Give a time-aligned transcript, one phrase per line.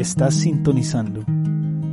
[0.00, 1.26] Estás sintonizando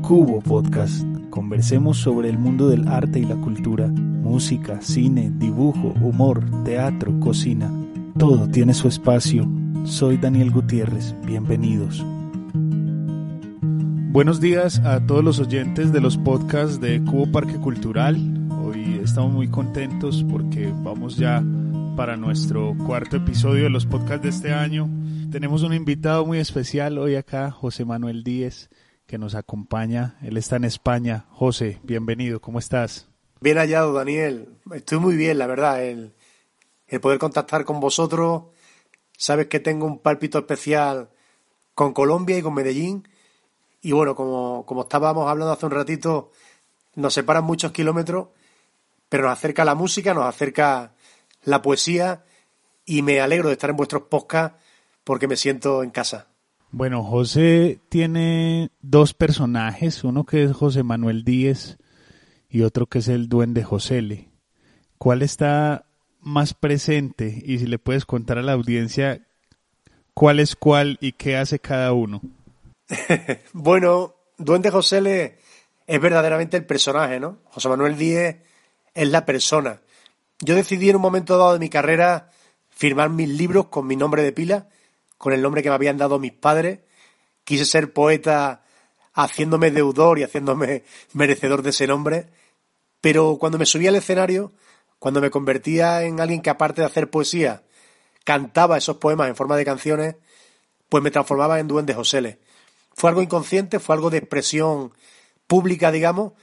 [0.01, 1.05] Cubo Podcast.
[1.29, 7.69] Conversemos sobre el mundo del arte y la cultura, música, cine, dibujo, humor, teatro, cocina.
[8.17, 9.45] Todo tiene su espacio.
[9.83, 11.13] Soy Daniel Gutiérrez.
[11.25, 12.01] Bienvenidos.
[14.13, 18.15] Buenos días a todos los oyentes de los podcasts de Cubo Parque Cultural.
[18.63, 21.43] Hoy estamos muy contentos porque vamos ya
[21.97, 24.87] para nuestro cuarto episodio de los podcasts de este año.
[25.31, 28.69] Tenemos un invitado muy especial hoy acá, José Manuel Díez,
[29.07, 30.15] que nos acompaña.
[30.21, 31.25] Él está en España.
[31.31, 33.09] José, bienvenido, ¿cómo estás?
[33.41, 34.47] Bien hallado, Daniel.
[34.75, 35.83] Estoy muy bien, la verdad.
[35.83, 36.13] El,
[36.85, 38.43] el poder contactar con vosotros.
[39.17, 41.09] Sabes que tengo un pálpito especial
[41.73, 43.07] con Colombia y con Medellín.
[43.81, 46.31] Y bueno, como, como estábamos hablando hace un ratito,
[46.93, 48.27] nos separan muchos kilómetros,
[49.09, 50.93] pero nos acerca la música, nos acerca
[51.47, 52.25] la poesía
[52.85, 54.57] y me alegro de estar en vuestros podcasts
[55.05, 56.27] porque me siento en casa.
[56.71, 61.77] Bueno, José tiene dos personajes, uno que es José Manuel Díez
[62.49, 64.29] y otro que es el duende Josele.
[64.97, 65.85] ¿Cuál está
[66.19, 67.41] más presente?
[67.45, 69.25] Y si le puedes contar a la audiencia
[70.13, 72.21] cuál es cuál y qué hace cada uno.
[73.53, 75.37] bueno, duende Josele
[75.85, 77.39] es verdaderamente el personaje, ¿no?
[77.45, 78.35] José Manuel Díez
[78.93, 79.79] es la persona.
[80.39, 82.29] Yo decidí en un momento dado de mi carrera
[82.69, 84.69] firmar mis libros con mi nombre de pila,
[85.17, 86.79] con el nombre que me habían dado mis padres.
[87.43, 88.63] Quise ser poeta
[89.13, 92.29] haciéndome deudor y haciéndome merecedor de ese nombre.
[93.01, 94.53] Pero cuando me subía al escenario,
[94.99, 97.63] cuando me convertía en alguien que aparte de hacer poesía,
[98.23, 100.15] cantaba esos poemas en forma de canciones,
[100.89, 102.39] pues me transformaba en Duende Josele.
[102.93, 104.93] Fue algo inconsciente, fue algo de expresión
[105.47, 106.33] pública, digamos,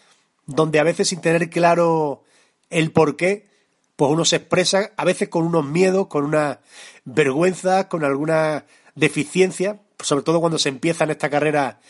[0.46, 2.24] donde a veces sin tener claro
[2.70, 3.48] el porqué,
[3.96, 6.60] pues uno se expresa a veces con unos miedos, con una
[7.04, 11.80] vergüenza, con alguna deficiencia, sobre todo cuando se empieza en esta carrera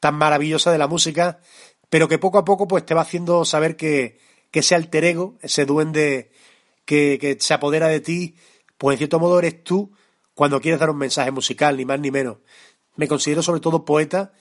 [0.00, 1.40] tan maravillosa de la música,
[1.88, 4.18] pero que poco a poco pues te va haciendo saber que,
[4.50, 6.30] que ese alter ego, ese duende
[6.84, 8.36] que, que se apodera de ti,
[8.76, 9.92] pues en cierto modo eres tú
[10.34, 12.38] cuando quieres dar un mensaje musical, ni más ni menos.
[12.96, 14.32] Me considero sobre todo poeta,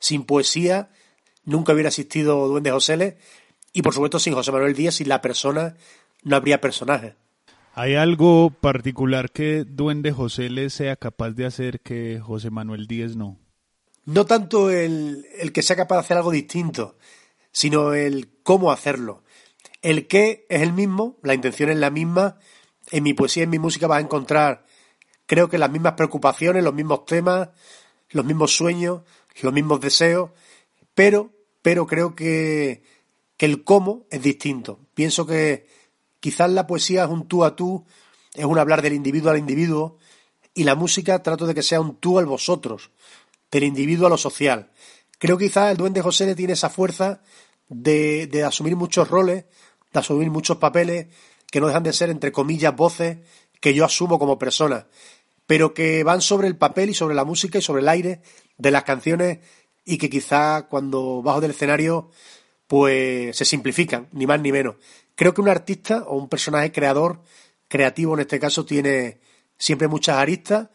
[0.00, 0.90] sin poesía
[1.44, 3.18] nunca hubiera existido Duende José
[3.72, 5.76] y por supuesto sin José Manuel Díaz, sin la persona
[6.22, 7.14] no habría personaje.
[7.74, 13.16] ¿Hay algo particular que Duende José le sea capaz de hacer que José Manuel Díez
[13.16, 13.38] no?
[14.04, 16.98] No tanto el, el que sea capaz de hacer algo distinto,
[17.50, 19.22] sino el cómo hacerlo.
[19.80, 22.38] El qué es el mismo, la intención es la misma.
[22.90, 24.66] En mi poesía, en mi música vas a encontrar,
[25.26, 27.50] creo que las mismas preocupaciones, los mismos temas,
[28.10, 29.02] los mismos sueños,
[29.40, 30.30] los mismos deseos,
[30.94, 31.30] pero,
[31.62, 32.82] pero creo que,
[33.36, 34.78] que el cómo es distinto.
[34.94, 35.66] Pienso que
[36.22, 37.84] Quizás la poesía es un tú a tú,
[38.32, 39.98] es un hablar del individuo al individuo,
[40.54, 42.92] y la música trato de que sea un tú al vosotros,
[43.50, 44.70] del individuo a lo social.
[45.18, 47.22] Creo que quizás el duende José le tiene esa fuerza
[47.68, 49.46] de, de asumir muchos roles,
[49.92, 51.08] de asumir muchos papeles,
[51.50, 53.18] que no dejan de ser, entre comillas, voces
[53.60, 54.86] que yo asumo como persona,
[55.48, 58.22] pero que van sobre el papel y sobre la música y sobre el aire
[58.58, 59.40] de las canciones
[59.84, 62.10] y que quizá cuando bajo del escenario
[62.72, 64.76] pues se simplifican, ni más ni menos.
[65.14, 67.20] Creo que un artista o un personaje creador,
[67.68, 69.20] creativo en este caso, tiene
[69.58, 70.70] siempre muchas aristas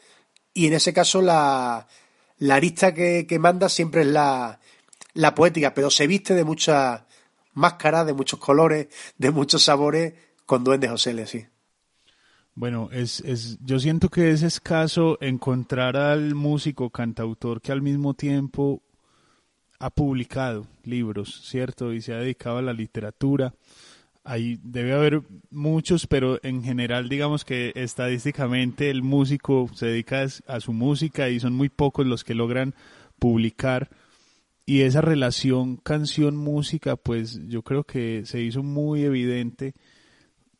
[0.54, 1.88] y en ese caso la,
[2.38, 4.60] la arista que, manda siempre es la,
[5.16, 7.02] la poética, pero se viste de muchas
[7.54, 10.14] máscaras, de muchos colores, de muchos sabores
[10.46, 11.48] con Duende José, sí.
[12.54, 18.14] Bueno, es, es, yo siento que es escaso encontrar al músico cantautor que al mismo
[18.14, 18.84] tiempo
[19.80, 21.94] ha publicado libros, ¿cierto?
[21.94, 23.54] Y se ha dedicado a la literatura
[24.28, 25.22] Ahí debe haber
[25.52, 31.40] muchos, pero en general digamos que estadísticamente el músico se dedica a su música y
[31.40, 32.76] son muy pocos los que logran
[33.20, 33.90] publicar.
[34.66, 39.76] Y esa relación canción-música, pues yo creo que se hizo muy evidente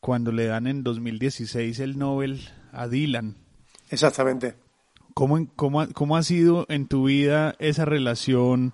[0.00, 2.40] cuando le dan en 2016 el Nobel
[2.72, 3.36] a Dylan.
[3.90, 4.54] Exactamente.
[5.12, 8.72] ¿Cómo, cómo, cómo ha sido en tu vida esa relación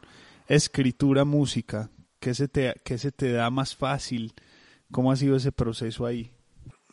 [0.48, 1.90] escritura-música?
[2.20, 4.34] ¿Qué se, te, ¿Qué se te da más fácil?
[4.90, 6.32] ¿Cómo ha sido ese proceso ahí?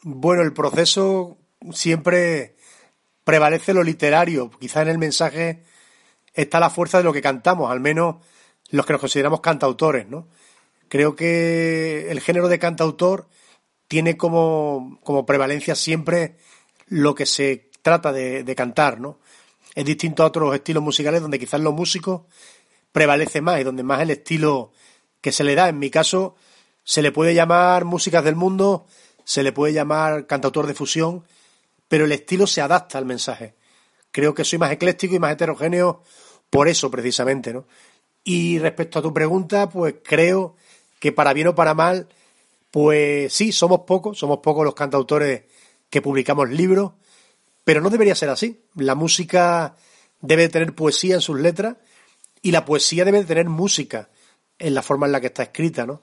[0.03, 1.37] Bueno, el proceso
[1.71, 2.55] siempre
[3.23, 4.49] prevalece lo literario.
[4.59, 5.63] Quizá en el mensaje
[6.33, 8.15] está la fuerza de lo que cantamos, al menos
[8.69, 10.27] los que nos consideramos cantautores, ¿no?
[10.87, 13.27] Creo que el género de cantautor
[13.87, 16.37] tiene como, como prevalencia siempre
[16.87, 19.19] lo que se trata de, de, cantar, ¿no?
[19.75, 22.23] Es distinto a otros estilos musicales donde quizás los músicos
[22.91, 24.71] prevalece más y donde más el estilo
[25.21, 25.69] que se le da.
[25.69, 26.35] En mi caso,
[26.83, 28.87] se le puede llamar músicas del mundo,
[29.23, 31.25] se le puede llamar cantautor de fusión,
[31.87, 33.55] pero el estilo se adapta al mensaje.
[34.11, 36.03] Creo que soy más ecléctico y más heterogéneo
[36.49, 37.65] por eso precisamente, ¿no?
[38.23, 40.55] Y respecto a tu pregunta, pues creo
[40.99, 42.07] que para bien o para mal,
[42.69, 45.43] pues sí, somos pocos, somos pocos los cantautores
[45.89, 46.91] que publicamos libros,
[47.63, 48.61] pero no debería ser así.
[48.75, 49.75] La música
[50.19, 51.77] debe tener poesía en sus letras
[52.41, 54.09] y la poesía debe tener música
[54.57, 56.01] en la forma en la que está escrita, ¿no?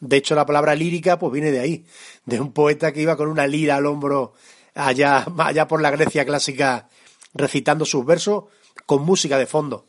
[0.00, 1.86] De hecho, la palabra lírica pues viene de ahí,
[2.24, 4.34] de un poeta que iba con una lira al hombro
[4.74, 6.88] allá, allá por la Grecia clásica
[7.34, 8.44] recitando sus versos
[8.84, 9.86] con música de fondo.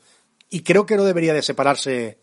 [0.50, 2.20] Y creo que no debería de separarse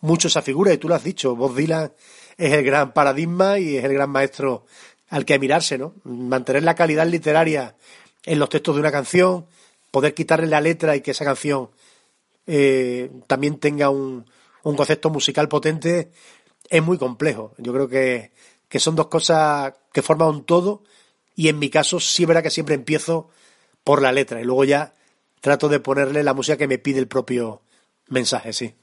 [0.00, 1.92] mucho esa figura, y tú lo has dicho, Bob Dylan
[2.36, 4.66] es el gran paradigma y es el gran maestro
[5.08, 5.94] al que mirarse, ¿no?
[6.04, 7.76] Mantener la calidad literaria
[8.24, 9.46] en los textos de una canción,
[9.90, 11.70] poder quitarle la letra y que esa canción
[12.46, 14.26] eh, también tenga un,
[14.62, 16.10] un concepto musical potente,
[16.68, 17.54] es muy complejo.
[17.58, 18.32] Yo creo que,
[18.68, 20.82] que son dos cosas que forman un todo
[21.34, 23.30] y en mi caso sí verá que siempre empiezo
[23.84, 24.94] por la letra y luego ya
[25.40, 27.62] trato de ponerle la música que me pide el propio
[28.08, 28.74] mensaje, sí.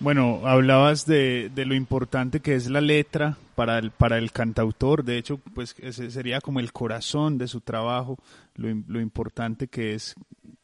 [0.00, 5.02] Bueno, hablabas de, de, lo importante que es la letra para el, para el cantautor,
[5.02, 8.16] de hecho, pues ese sería como el corazón de su trabajo,
[8.54, 10.14] lo, lo importante que es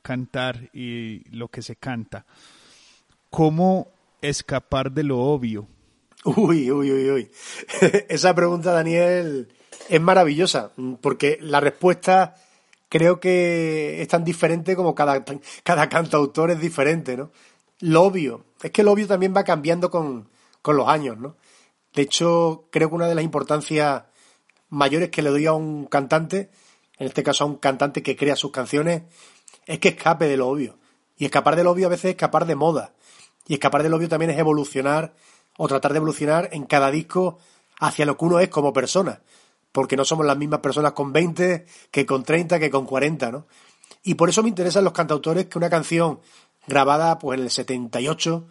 [0.01, 2.25] cantar y lo que se canta.
[3.31, 3.89] ¿Cómo
[4.23, 5.67] escapar de lo obvio?
[6.25, 7.31] Uy, uy, uy, uy.
[8.09, 9.49] Esa pregunta, Daniel,
[9.89, 10.71] es maravillosa,
[11.01, 12.37] porque la respuesta
[12.89, 15.25] creo que es tan diferente como cada,
[15.65, 17.33] cada cantautor es diferente, ¿no?
[17.81, 20.29] Lo obvio, es que lo obvio también va cambiando con,
[20.63, 21.35] con los años, ¿no?
[21.95, 24.05] De hecho, creo que una de las importancias
[24.69, 26.51] mayores que le doy a un cantante,
[26.99, 29.03] en este caso a un cantante que crea sus canciones,
[29.67, 30.79] es que escape de lo obvio.
[31.17, 32.95] Y escapar de lo obvio a veces es escapar de moda.
[33.47, 35.15] Y escapar de lo obvio también es evolucionar
[35.57, 37.39] o tratar de evolucionar en cada disco
[37.79, 39.21] hacia lo que uno es como persona
[39.75, 43.49] porque no somos las mismas personas con 20 que con 30 que con 40, ¿no?
[44.05, 46.21] Y por eso me interesan los cantautores que una canción
[46.69, 48.47] grabada pues en el 78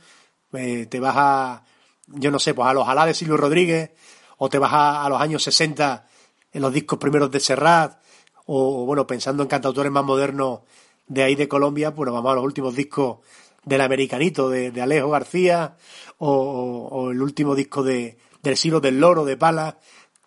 [0.51, 1.63] eh, te vas a,
[2.07, 3.91] yo no sé, pues a los Alá de Silvio Rodríguez
[4.37, 6.07] o te vas a, los años 60
[6.51, 8.01] en los discos primeros de Serrat
[8.45, 10.61] o, bueno, pensando en cantautores más modernos
[11.07, 13.19] de ahí de Colombia, pues vamos a los últimos discos
[13.63, 15.77] del Americanito de, Alejo García
[16.17, 19.77] o, el último disco de, del Silo del Loro de Pala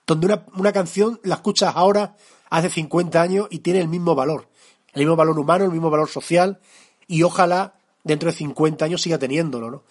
[0.07, 2.17] donde una, una canción la escuchas ahora,
[2.49, 4.49] hace 50 años, y tiene el mismo valor.
[4.93, 6.61] El mismo valor humano, el mismo valor social,
[7.09, 7.75] y ojalá
[8.05, 9.83] dentro de 50 años siga teniéndolo, ¿no?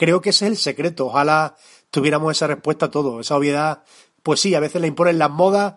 [0.00, 1.08] Creo que ese es el secreto.
[1.08, 1.56] Ojalá
[1.90, 3.20] tuviéramos esa respuesta a todo.
[3.20, 3.84] Esa obviedad,
[4.22, 5.74] pues sí, a veces la imponen las modas,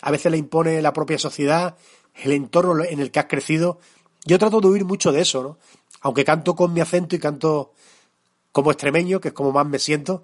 [0.00, 1.76] a veces la impone la propia sociedad,
[2.14, 3.78] el entorno en el que has crecido.
[4.24, 5.58] Yo trato de huir mucho de eso, ¿no?
[6.00, 7.74] Aunque canto con mi acento y canto
[8.50, 10.22] como extremeño, que es como más me siento,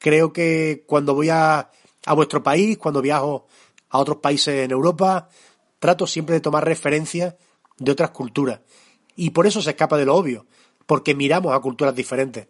[0.00, 1.70] creo que cuando voy a
[2.06, 3.46] a vuestro país, cuando viajo
[3.90, 5.28] a otros países en Europa,
[5.78, 7.36] trato siempre de tomar referencias
[7.78, 8.62] de otras culturas.
[9.14, 10.46] Y por eso se escapa de lo obvio,
[10.86, 12.48] porque miramos a culturas diferentes.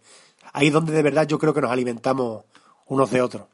[0.52, 2.44] Ahí es donde de verdad yo creo que nos alimentamos
[2.86, 3.44] unos de otros.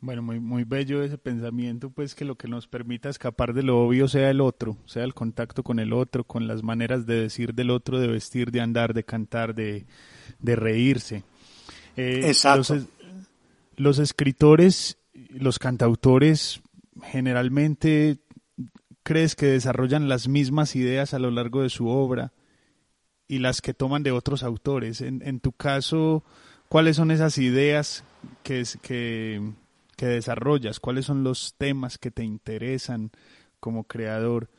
[0.00, 3.80] Bueno, muy, muy bello ese pensamiento, pues que lo que nos permita escapar de lo
[3.80, 7.54] obvio sea el otro, sea el contacto con el otro, con las maneras de decir
[7.54, 9.86] del otro, de vestir, de andar, de cantar, de,
[10.40, 11.22] de reírse.
[11.96, 12.74] Eh, Exacto.
[12.74, 12.86] Los,
[13.76, 14.98] los escritores
[15.30, 16.62] los cantautores
[17.02, 18.18] generalmente
[19.02, 22.32] crees que desarrollan las mismas ideas a lo largo de su obra
[23.32, 25.00] y las que toman de otros autores.
[25.00, 26.22] En, en tu caso,
[26.68, 28.04] ¿cuáles son esas ideas
[28.42, 29.40] que, que,
[29.96, 30.80] que desarrollas?
[30.80, 33.10] ¿Cuáles son los temas que te interesan
[33.58, 34.50] como creador?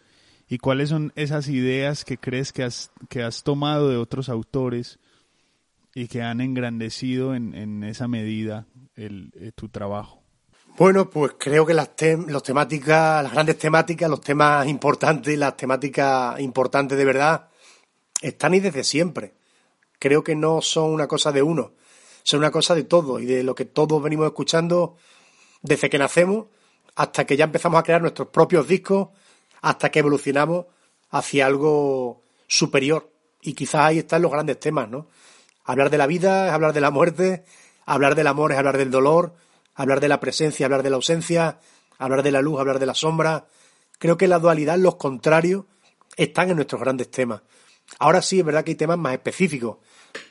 [0.50, 4.98] ¿Y cuáles son esas ideas que crees que has, que has tomado de otros autores
[5.94, 8.66] y que han engrandecido en, en esa medida
[8.96, 10.24] el, eh, tu trabajo?
[10.80, 11.92] Bueno, pues creo que las,
[12.28, 17.50] los temáticas, las grandes temáticas, los temas importantes, las temáticas importantes de verdad,
[18.24, 19.34] están ahí desde siempre.
[20.00, 21.74] Creo que no son una cosa de uno,
[22.24, 24.96] son una cosa de todo y de lo que todos venimos escuchando
[25.62, 26.48] desde que nacemos
[26.96, 29.10] hasta que ya empezamos a crear nuestros propios discos,
[29.62, 30.66] hasta que evolucionamos
[31.12, 33.10] hacia algo superior.
[33.42, 35.08] Y quizás ahí están los grandes temas, ¿no?
[35.66, 37.46] Hablar de la vida es hablar de la muerte,
[37.86, 39.34] hablar del amor es hablar del dolor,
[39.76, 41.60] hablar de la presencia, hablar de la ausencia,
[41.98, 43.48] hablar de la luz, hablar de la sombra.
[44.00, 45.66] Creo que la dualidad, los contrarios,
[46.16, 47.42] están en nuestros grandes temas.
[48.00, 49.78] Ahora sí, es verdad que hay temas más específicos.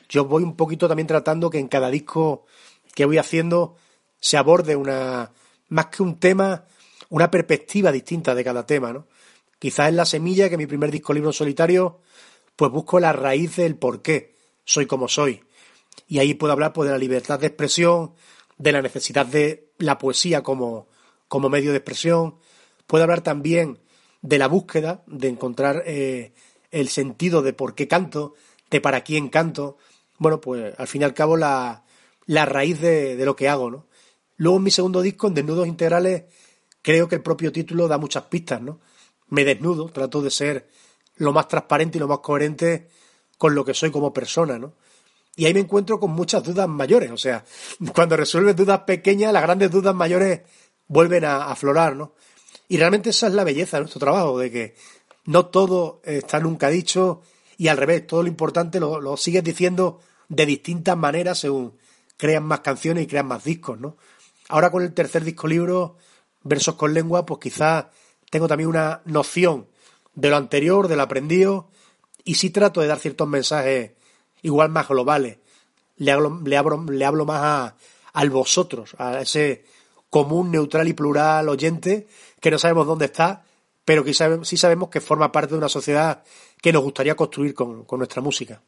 [0.09, 2.45] Yo voy un poquito también tratando que en cada disco
[2.93, 3.75] que voy haciendo
[4.19, 5.31] se aborde una,
[5.69, 6.65] más que un tema,
[7.09, 9.07] una perspectiva distinta de cada tema, ¿no?
[9.59, 12.01] Quizás es la semilla que mi primer disco libro solitario,
[12.55, 15.43] pues busco la raíz del por qué soy como soy.
[16.07, 18.13] Y ahí puedo hablar pues, de la libertad de expresión,
[18.57, 20.87] de la necesidad de la poesía como,
[21.27, 22.35] como medio de expresión.
[22.87, 23.79] Puede hablar también
[24.21, 26.33] de la búsqueda, de encontrar eh,
[26.73, 28.33] el sentido de por qué canto,
[28.69, 29.77] de para quién canto.
[30.17, 31.85] Bueno, pues al fin y al cabo la,
[32.25, 33.87] la raíz de, de lo que hago, ¿no?
[34.37, 36.23] Luego en mi segundo disco, en Desnudos Integrales,
[36.81, 38.81] creo que el propio título da muchas pistas, ¿no?
[39.29, 40.67] Me desnudo, trato de ser
[41.15, 42.89] lo más transparente y lo más coherente
[43.37, 44.73] con lo que soy como persona, ¿no?
[45.35, 47.45] Y ahí me encuentro con muchas dudas mayores, o sea,
[47.93, 50.41] cuando resuelves dudas pequeñas, las grandes dudas mayores
[50.87, 52.13] vuelven a aflorar, ¿no?
[52.67, 54.75] Y realmente esa es la belleza de nuestro trabajo, de que
[55.25, 57.21] no todo está nunca dicho
[57.57, 61.77] y al revés, todo lo importante lo, sigues diciendo de distintas maneras según
[62.17, 63.97] crean más canciones y crean más discos, ¿no?
[64.49, 65.97] Ahora con el tercer disco libro,
[66.43, 67.85] Versos con Lengua, pues quizás
[68.29, 69.67] tengo también una noción
[70.13, 71.69] de lo anterior, de lo aprendido,
[72.23, 73.91] y sí trato de dar ciertos mensajes
[74.41, 75.37] igual más globales.
[75.97, 77.75] Le hablo, le hablo, le hablo más a,
[78.13, 79.65] al vosotros, a ese
[80.09, 82.07] común, neutral y plural oyente
[82.39, 83.45] que no sabemos dónde está,
[83.85, 86.23] pero que sí sabemos que forma parte de una sociedad
[86.61, 88.61] que nos gustaría construir con, con nuestra música.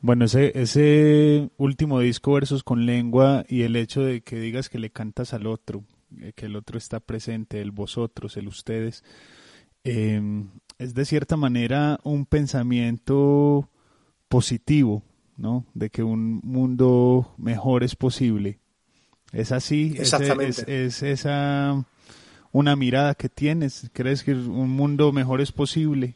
[0.00, 4.78] Bueno, ese, ese último disco, Versos con Lengua, y el hecho de que digas que
[4.78, 5.84] le cantas al otro,
[6.20, 9.04] eh, que el otro está presente, el vosotros, el ustedes,
[9.84, 10.20] eh,
[10.78, 13.70] es de cierta manera un pensamiento
[14.28, 15.04] positivo,
[15.36, 15.66] ¿no?
[15.74, 18.58] De que un mundo mejor es posible.
[19.32, 19.94] ¿Es así?
[19.96, 20.62] Exactamente.
[20.62, 21.84] ¿Es, es, esa
[22.52, 23.90] una mirada que tienes?
[23.92, 26.14] ¿Crees que un mundo mejor es posible?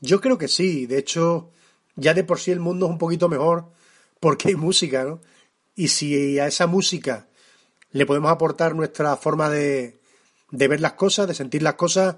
[0.00, 0.86] Yo creo que sí.
[0.86, 1.50] De hecho,
[1.96, 3.70] ya de por sí el mundo es un poquito mejor
[4.20, 5.20] porque hay música, ¿no?
[5.76, 7.26] Y si a esa música
[7.90, 9.98] le podemos aportar nuestra forma de,
[10.50, 12.16] de ver las cosas, de sentir las cosas,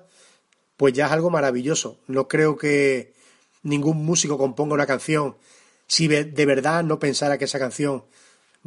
[0.76, 1.99] pues ya es algo maravilloso.
[2.06, 3.14] No creo que
[3.62, 5.37] ningún músico componga una canción
[5.87, 8.04] si de verdad no pensara que esa canción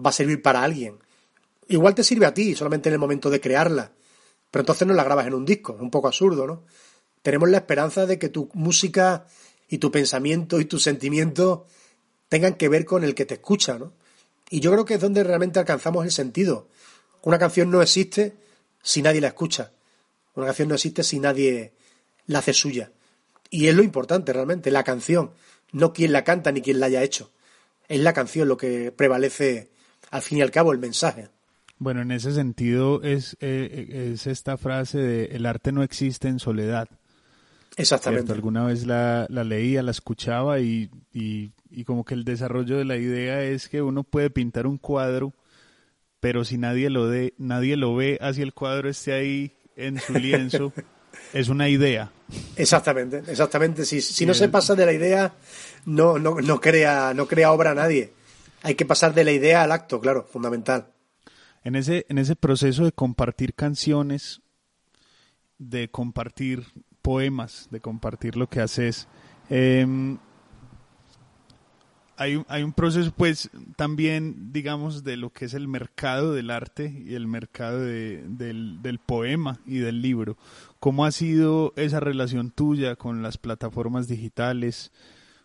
[0.04, 0.98] va a servir para alguien.
[1.68, 3.92] Igual te sirve a ti, solamente en el momento de crearla,
[4.52, 6.64] pero entonces no la grabas en un disco, es un poco absurdo, ¿no?
[7.22, 9.26] Tenemos la esperanza de que tu música
[9.68, 11.62] y tu pensamiento y tus sentimientos
[12.30, 13.94] tengan que ver con el que te escucha, ¿no?
[14.50, 16.68] Y yo creo que es donde realmente alcanzamos el sentido.
[17.22, 18.36] Una canción no existe
[18.82, 19.72] si nadie la escucha.
[20.36, 21.74] Una canción no existe si nadie
[22.26, 22.92] la hace suya.
[23.50, 25.32] Y es lo importante realmente, la canción,
[25.72, 27.32] no quien la canta ni quien la haya hecho.
[27.88, 29.70] Es la canción lo que prevalece
[30.10, 31.30] al fin y al cabo el mensaje.
[31.80, 36.40] Bueno, en ese sentido es, eh, es esta frase de el arte no existe en
[36.40, 36.90] soledad.
[37.78, 38.26] Exactamente.
[38.26, 38.34] ¿Cierto?
[38.34, 42.84] Alguna vez la, la, leía, la escuchaba y, y, y, como que el desarrollo de
[42.84, 45.34] la idea es que uno puede pintar un cuadro,
[46.20, 50.14] pero si nadie lo, de, nadie lo ve, así el cuadro esté ahí en su
[50.20, 50.74] lienzo,
[51.32, 52.12] es una idea.
[52.58, 53.86] Exactamente, exactamente.
[53.86, 55.34] Si, si no se pasa de la idea,
[55.86, 58.12] no, no, no, crea, no crea obra a nadie.
[58.64, 60.88] Hay que pasar de la idea al acto, claro, fundamental.
[61.64, 64.42] En ese, en ese proceso de compartir canciones,
[65.58, 66.66] de compartir
[67.02, 69.08] poemas, de compartir lo que haces,
[69.50, 70.18] eh,
[72.20, 77.02] hay, hay un proceso pues también digamos de lo que es el mercado del arte
[77.06, 80.38] y el mercado de, del, del, poema y del libro.
[80.82, 84.92] ¿Cómo ha sido esa relación tuya con las plataformas digitales,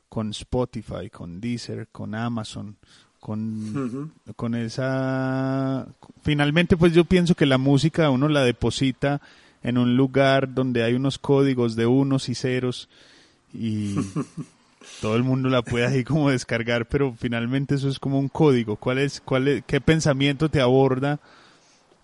[0.09, 2.77] con Spotify, con Deezer, con Amazon,
[3.25, 4.35] con, uh -huh.
[4.37, 5.87] con esa...
[6.23, 9.23] Finalmente pues yo pienso que la música uno la deposita
[9.63, 12.91] en un lugar donde hay unos códigos de unos y ceros
[13.55, 13.95] y
[15.01, 18.77] todo el mundo la puede ahí como descargar, pero finalmente eso es como un código.
[18.77, 21.19] ¿Cuál es, cuál es, qué pensamiento te aborda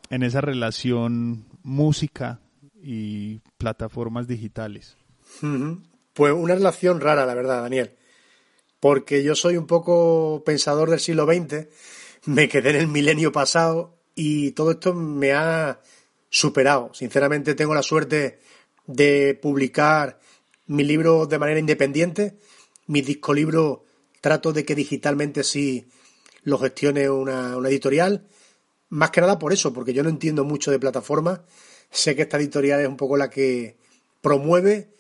[0.09, 2.39] en esa relación música
[2.83, 4.97] y plataformas digitales?
[6.15, 7.91] Pues una relación rara, la verdad, Daniel.
[8.81, 11.69] Porque yo soy un poco pensador del siglo XX,
[12.25, 15.81] me quedé en el milenio pasado y todo esto me ha
[16.29, 16.93] superado.
[16.95, 18.41] Sinceramente tengo la suerte
[18.87, 20.19] de publicar
[20.67, 22.39] mi libro de manera independiente
[22.91, 23.85] mi disco libro
[24.21, 25.87] trato de que digitalmente sí
[26.43, 28.27] lo gestione una, una, editorial.
[28.89, 31.41] Más que nada por eso, porque yo no entiendo mucho de plataformas.
[31.89, 33.77] Sé que esta editorial es un poco la que
[34.21, 34.91] promueve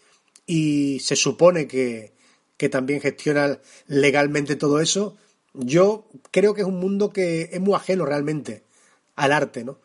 [0.46, 2.12] y se supone que,
[2.60, 5.16] que también gestiona legalmente todo eso.
[5.54, 8.64] Yo creo que es un mundo que es muy ajeno realmente
[9.16, 9.78] al arte, ¿no?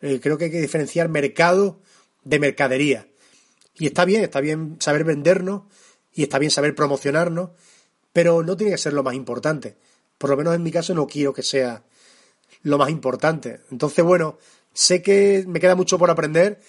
[0.00, 1.80] Eh, creo que hay que diferenciar mercado
[2.22, 3.08] de mercadería.
[3.74, 5.62] Y está bien, está bien saber vendernos
[6.14, 7.50] y está bien saber promocionarnos,
[8.12, 9.74] pero no tiene que ser lo más importante.
[10.16, 11.82] Por lo menos en mi caso no quiero que sea
[12.62, 13.62] lo más importante.
[13.72, 14.38] Entonces, bueno,
[14.72, 16.60] sé que me queda mucho por aprender.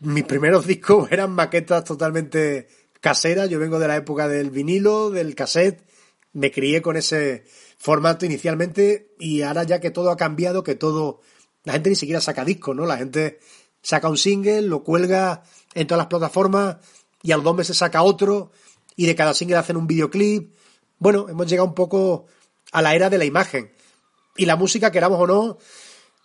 [0.00, 2.68] Mis primeros discos eran maquetas totalmente
[3.04, 3.50] caseras.
[3.50, 5.86] Yo vengo de la época del vinilo, del cassette.
[6.32, 7.44] Me crié con ese
[7.76, 11.20] formato inicialmente y ahora ya que todo ha cambiado, que todo...
[11.64, 12.86] La gente ni siquiera saca discos, ¿no?
[12.86, 13.40] La gente
[13.82, 15.42] saca un single, lo cuelga
[15.74, 16.78] en todas las plataformas
[17.22, 18.52] y a los dos meses saca otro
[18.96, 20.54] y de cada single hacen un videoclip.
[20.98, 22.26] bueno, hemos llegado un poco
[22.72, 23.70] a la era de la imagen.
[24.36, 25.58] Y la música, queramos o no,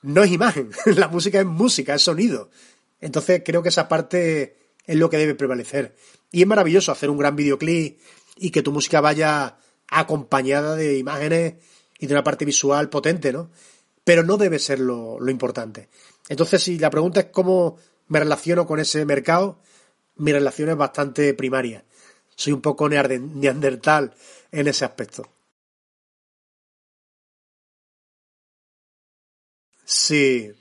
[0.02, 0.72] no es imagen.
[0.86, 2.50] la música es música, es sonido.
[3.02, 4.59] Entonces creo que esa parte
[4.90, 5.96] es lo que debe prevalecer.
[6.32, 8.00] Y es maravilloso hacer un gran videoclip
[8.38, 11.58] y que tu música vaya acompañada de imágenes
[12.00, 13.52] y de una parte visual potente, ¿no?
[14.04, 15.90] Pero no debe ser lo, lo importante.
[16.28, 17.78] Entonces, si la pregunta es cómo
[18.08, 19.62] me relaciono con ese mercado,
[20.16, 21.86] mi relación es bastante primaria.
[22.36, 24.16] Soy un poco neandertal
[24.52, 25.30] en ese aspecto.
[29.86, 30.52] Sí.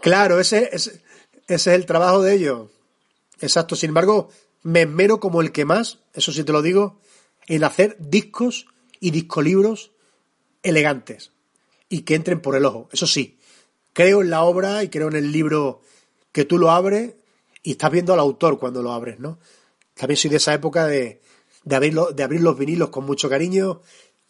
[0.00, 1.02] Claro, ese, ese,
[1.46, 2.70] es el trabajo de ellos.
[3.40, 3.76] Exacto.
[3.76, 4.30] Sin embargo,
[4.62, 7.00] me esmero como el que más, eso sí te lo digo,
[7.46, 8.66] en hacer discos
[9.00, 9.92] y discolibros
[10.62, 11.32] elegantes
[11.88, 12.88] y que entren por el ojo.
[12.92, 13.38] Eso sí,
[13.92, 15.82] creo en la obra y creo en el libro
[16.32, 17.14] que tú lo abres
[17.62, 19.38] y estás viendo al autor cuando lo abres, ¿no?
[19.94, 21.20] También soy de esa época de,
[21.64, 23.82] de, abrirlo, de abrir los vinilos con mucho cariño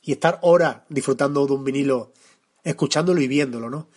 [0.02, 2.12] y estar horas disfrutando de un vinilo,
[2.64, 3.88] escuchándolo y viéndolo, ¿no?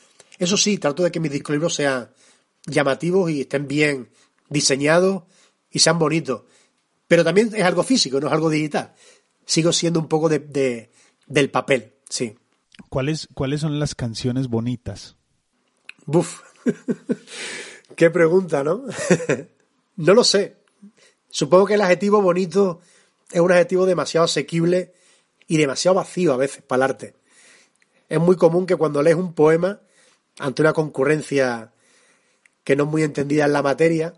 [0.44, 2.12] Eso sí, trato de que mis discos sean
[2.66, 4.10] llamativos y estén bien
[4.50, 5.24] diseñados
[5.72, 6.42] y sean bonitos.
[7.08, 8.94] Pero también es algo físico, no es algo digital.
[9.46, 10.92] Sigo siendo un poco de,
[11.28, 12.36] del papel, sí.
[12.90, 15.16] ¿Cuáles, ¿Cuáles son las canciones bonitas?
[16.06, 16.42] Buf.
[17.96, 18.84] Qué pregunta, ¿no?
[19.96, 20.58] no lo sé.
[21.30, 22.82] Supongo que el adjetivo bonito
[23.32, 24.94] es un adjetivo demasiado asequible
[25.48, 27.16] y demasiado vacío a veces para el arte.
[28.10, 29.80] Es muy común que cuando lees un poema
[30.40, 31.72] ante una concurrencia
[32.64, 34.14] que no es muy entendida en la materia,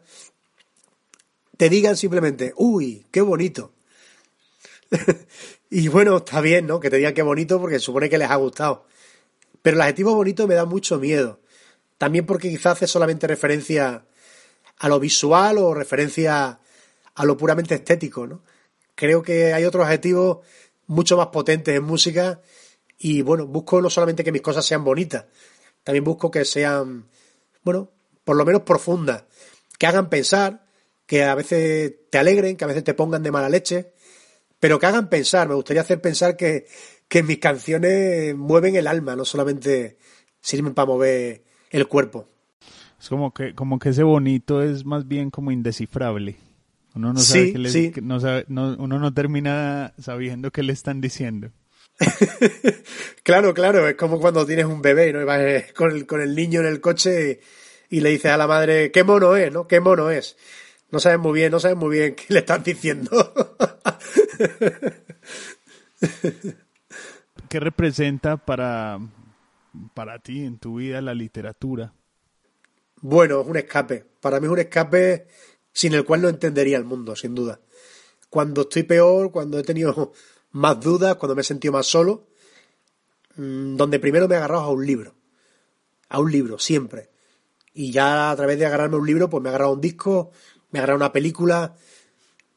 [1.57, 3.73] te digan simplemente, uy, qué bonito.
[5.69, 6.79] y bueno, está bien, ¿no?
[6.79, 8.85] Que te digan qué bonito porque supone que les ha gustado.
[9.61, 11.39] Pero el adjetivo bonito me da mucho miedo.
[11.97, 14.05] También porque quizás hace solamente referencia
[14.77, 16.59] a lo visual o referencia
[17.15, 18.43] a lo puramente estético, ¿no?
[18.93, 20.39] Creo que hay otros adjetivos
[20.87, 22.41] mucho más potentes en música
[22.97, 25.25] y bueno, busco no solamente que mis cosas sean bonitas,
[25.85, 27.05] también busco que sean,
[27.63, 27.91] bueno,
[28.23, 29.23] por lo menos profundas,
[29.77, 30.65] que hagan pensar,
[31.05, 33.93] que a veces te alegren, que a veces te pongan de mala leche,
[34.59, 35.47] pero que hagan pensar.
[35.47, 36.65] Me gustaría hacer pensar que,
[37.07, 39.97] que mis canciones mueven el alma, no solamente
[40.41, 42.27] sirven para mover el cuerpo.
[42.99, 46.35] Es como que, como que ese bonito es más bien como indescifrable.
[46.95, 51.51] Uno no sabe que uno no termina sabiendo qué le están diciendo.
[53.23, 55.21] claro, claro, es como cuando tienes un bebé, ¿no?
[55.21, 57.39] Y vas eh, con el, con el niño en el coche
[57.89, 59.67] y, le dices a la madre, qué mono es, ¿no?
[59.67, 60.37] Qué mono es.
[60.91, 63.11] No sabes muy bien, no sabes muy bien qué le estás diciendo.
[67.49, 68.99] ¿Qué representa para,
[69.93, 71.93] para ti en tu vida la literatura?
[73.01, 74.05] Bueno, es un escape.
[74.19, 75.27] Para mí es un escape
[75.71, 77.59] sin el cual no entendería el mundo, sin duda.
[78.29, 80.13] Cuando estoy peor, cuando he tenido
[80.55, 82.27] más dudas, cuando me he sentido más solo,
[83.35, 85.13] mm, donde primero me he agarrado a un libro.
[86.09, 87.09] A un libro, siempre.
[87.73, 90.31] Y ya a través de agarrarme un libro, pues me he agarrado un disco,
[90.71, 91.75] me he agarrado una película.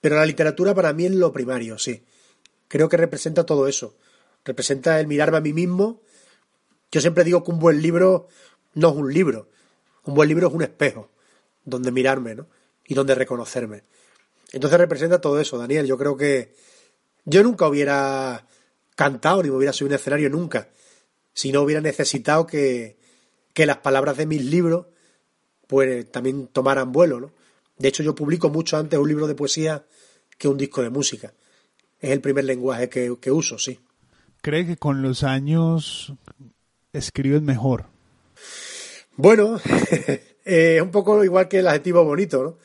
[0.00, 2.04] Pero la literatura para mí es lo primario, sí.
[2.68, 3.96] Creo que representa todo eso.
[4.44, 6.00] Representa el mirarme a mí mismo.
[6.92, 8.28] Yo siempre digo que un buen libro
[8.74, 9.48] no es un libro.
[10.04, 11.10] Un buen libro es un espejo
[11.64, 12.46] donde mirarme, ¿no?
[12.86, 13.82] y donde reconocerme.
[14.52, 15.86] Entonces representa todo eso, Daniel.
[15.86, 16.54] Yo creo que
[17.28, 18.46] yo nunca hubiera
[18.96, 20.68] cantado ni me hubiera subido a un escenario nunca
[21.32, 22.96] si no hubiera necesitado que,
[23.52, 24.86] que las palabras de mis libros
[25.66, 27.32] pues también tomaran vuelo, ¿no?
[27.76, 29.84] De hecho, yo publico mucho antes un libro de poesía
[30.36, 31.32] que un disco de música.
[32.00, 33.78] Es el primer lenguaje que, que uso, sí.
[34.40, 36.12] ¿Cree que con los años
[36.92, 37.84] escribes mejor?
[39.14, 39.60] Bueno,
[40.50, 42.56] Eh, es un poco igual que el adjetivo bonito, ¿no?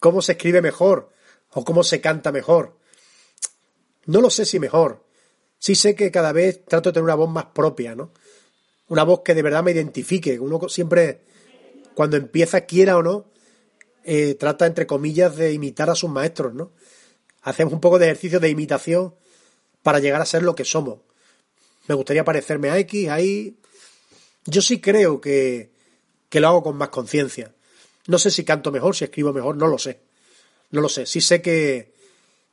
[0.00, 1.12] ¿Cómo se escribe mejor?
[1.52, 2.75] ¿O cómo se canta mejor?
[4.06, 5.04] No lo sé si mejor.
[5.58, 8.12] Sí sé que cada vez trato de tener una voz más propia, ¿no?
[8.88, 10.38] Una voz que de verdad me identifique.
[10.38, 11.22] Uno siempre,
[11.94, 13.26] cuando empieza, quiera o no,
[14.04, 16.72] eh, trata, entre comillas, de imitar a sus maestros, ¿no?
[17.42, 19.14] Hacemos un poco de ejercicio de imitación
[19.82, 21.00] para llegar a ser lo que somos.
[21.88, 23.56] Me gustaría parecerme a X, ahí.
[24.44, 25.70] Yo sí creo que,
[26.28, 27.52] que lo hago con más conciencia.
[28.06, 30.00] No sé si canto mejor, si escribo mejor, no lo sé.
[30.70, 31.06] No lo sé.
[31.06, 31.95] Sí sé que,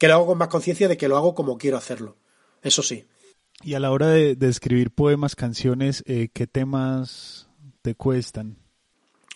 [0.04, 2.18] que lo hago con más conciencia de que lo hago como quiero hacerlo.
[2.62, 3.06] Eso sí.
[3.63, 7.48] Y a la hora de, escribir poemas, canciones, eh, ¿qué temas
[7.82, 8.58] te cuestan?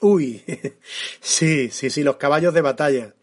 [0.01, 0.43] Uy,
[1.21, 3.15] sí, sí, sí, los caballos de batalla.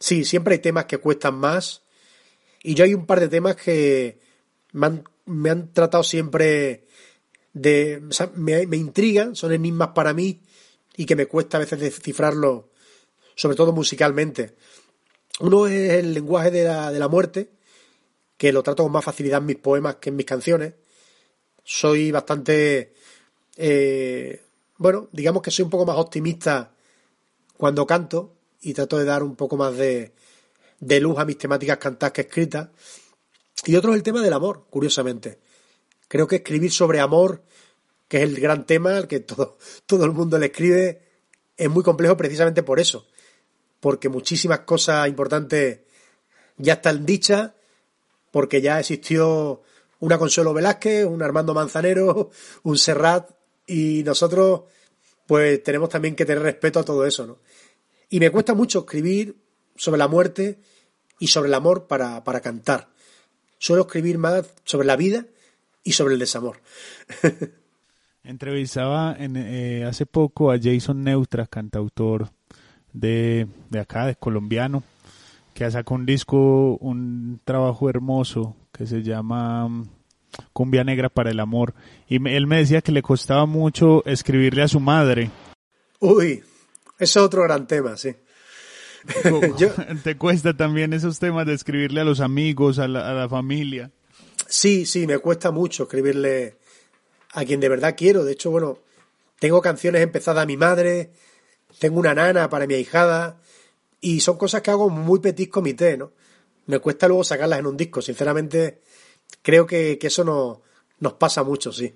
[0.00, 1.82] Sí, siempre hay temas que cuestan más.
[2.62, 4.18] Y yo hay un par de temas que
[4.72, 6.86] me han, me han tratado siempre
[7.52, 8.00] de,
[8.34, 10.40] me, me, intrigan, son enigmas para mí
[10.96, 12.70] y que me cuesta a veces descifrarlo,
[13.34, 14.54] sobre todo musicalmente.
[15.40, 17.50] Uno es el lenguaje de la, de la muerte,
[18.36, 20.74] que lo trato con más facilidad en mis poemas que en mis canciones.
[21.64, 22.94] Soy bastante,
[23.56, 24.42] eh,
[24.78, 26.74] bueno, digamos que soy un poco más optimista
[27.56, 30.12] cuando canto y trato de dar un poco más de,
[30.80, 32.68] de luz a mis temáticas cantadas que escritas.
[33.64, 35.38] Y otro es el tema del amor, curiosamente.
[36.08, 37.44] Creo que escribir sobre amor,
[38.08, 41.02] que es el gran tema al que todo, todo el mundo le escribe,
[41.56, 43.06] es muy complejo precisamente por eso.
[43.82, 45.80] Porque muchísimas cosas importantes
[46.56, 47.50] ya están dichas,
[48.30, 49.62] porque ya existió
[49.98, 52.30] una Consuelo Velázquez, un Armando Manzanero,
[52.62, 53.28] un Serrat,
[53.66, 54.62] y nosotros
[55.26, 57.38] pues tenemos también que tener respeto a todo eso, ¿no?
[58.08, 59.36] Y me cuesta mucho escribir
[59.74, 60.60] sobre la muerte
[61.18, 62.88] y sobre el amor para, para cantar.
[63.58, 65.26] Suelo escribir más sobre la vida
[65.82, 66.60] y sobre el desamor.
[68.24, 72.30] Entrevistaba en, eh, hace poco a Jason Neutra, cantautor
[72.92, 74.82] de, de acá, de colombiano,
[75.54, 79.88] que sacado un disco, un trabajo hermoso que se llama mm,
[80.52, 81.74] Cumbia Negra para el Amor.
[82.08, 85.30] Y él me decía que le costaba mucho escribirle a su madre.
[86.00, 86.42] Uy,
[86.98, 88.14] eso es otro gran tema, sí.
[90.04, 93.90] ¿Te cuesta también esos temas de escribirle a los amigos, a la, a la familia?
[94.48, 96.56] Sí, sí, me cuesta mucho escribirle
[97.32, 98.24] a quien de verdad quiero.
[98.24, 98.78] De hecho, bueno,
[99.38, 101.10] tengo canciones empezadas a mi madre,
[101.78, 103.38] tengo una nana para mi ahijada,
[104.00, 106.12] y son cosas que hago muy petit comité, ¿no?
[106.66, 108.02] Me cuesta luego sacarlas en un disco.
[108.02, 108.80] Sinceramente,
[109.42, 110.62] creo que, eso no,
[111.00, 111.94] nos pasa mucho, sí,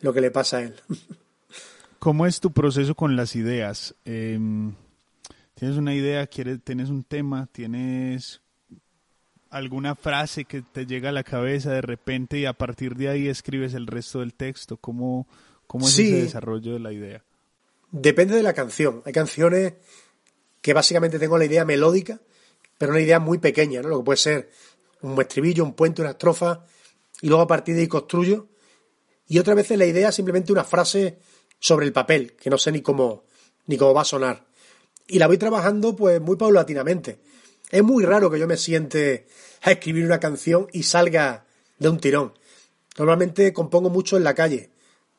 [0.00, 0.74] lo que le pasa a él.
[1.98, 3.94] ¿Cómo es tu proceso con las ideas?
[4.04, 4.74] Em,
[5.54, 6.26] ¿Tienes una idea?
[6.26, 7.46] ¿Quieres, ¿Tienes un tema?
[7.52, 8.42] ¿Tienes
[9.50, 13.28] alguna frase que te llega a la cabeza de repente y a partir de ahí
[13.28, 14.76] escribes el resto del texto?
[14.76, 15.26] ¿Cómo,
[15.66, 17.22] cómo es ese desarrollo de la idea?
[17.96, 19.02] Depende de la canción.
[19.04, 19.74] Hay canciones
[20.60, 22.20] que básicamente tengo la idea melódica,
[22.76, 23.88] pero una idea muy pequeña, ¿no?
[23.88, 24.50] Lo que puede ser
[25.02, 26.64] un estribillo, un puente, una estrofa,
[27.20, 28.48] y luego a partir de ahí construyo.
[29.28, 31.20] Y otra vez la idea es simplemente una frase
[31.60, 33.26] sobre el papel, que no sé ni cómo,
[33.66, 34.44] ni cómo va a sonar.
[35.06, 37.20] Y la voy trabajando pues muy paulatinamente.
[37.70, 39.28] Es muy raro que yo me siente
[39.62, 41.46] a escribir una canción y salga
[41.78, 42.34] de un tirón.
[42.98, 44.70] Normalmente compongo mucho en la calle,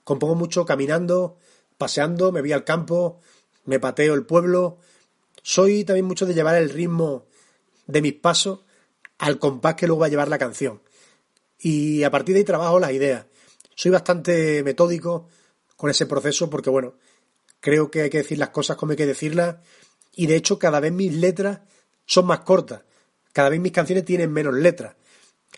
[0.04, 1.38] compongo mucho caminando,
[1.78, 3.20] paseando, me voy al campo,
[3.66, 4.80] me pateo el pueblo.
[5.42, 7.26] Soy también mucho de llevar el ritmo
[7.88, 8.60] de mis pasos
[9.18, 10.82] al compás que luego va a llevar la canción.
[11.60, 13.26] Y a partir de ahí trabajo las ideas.
[13.76, 15.28] Soy bastante metódico
[15.76, 16.96] con ese proceso porque, bueno,
[17.60, 19.58] creo que hay que decir las cosas como hay que decirlas.
[20.14, 21.62] Y de hecho, cada vez mis letras
[22.06, 22.84] son más cortas.
[23.34, 24.96] Cada vez mis canciones tienen menos letras.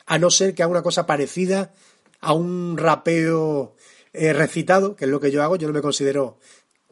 [0.06, 1.74] A no ser que haga una cosa parecida
[2.20, 3.76] a un rapeo
[4.18, 5.56] eh, recitado, que es lo que yo hago.
[5.56, 6.40] Yo no me considero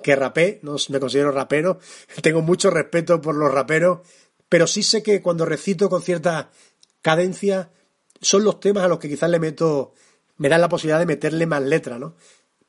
[0.03, 1.79] que rapé, no me considero rapero.
[2.21, 3.99] Tengo mucho respeto por los raperos,
[4.49, 6.51] pero sí sé que cuando recito con cierta
[7.01, 7.71] cadencia
[8.21, 9.93] son los temas a los que quizás le meto,
[10.37, 12.15] me dan la posibilidad de meterle más letras, ¿no?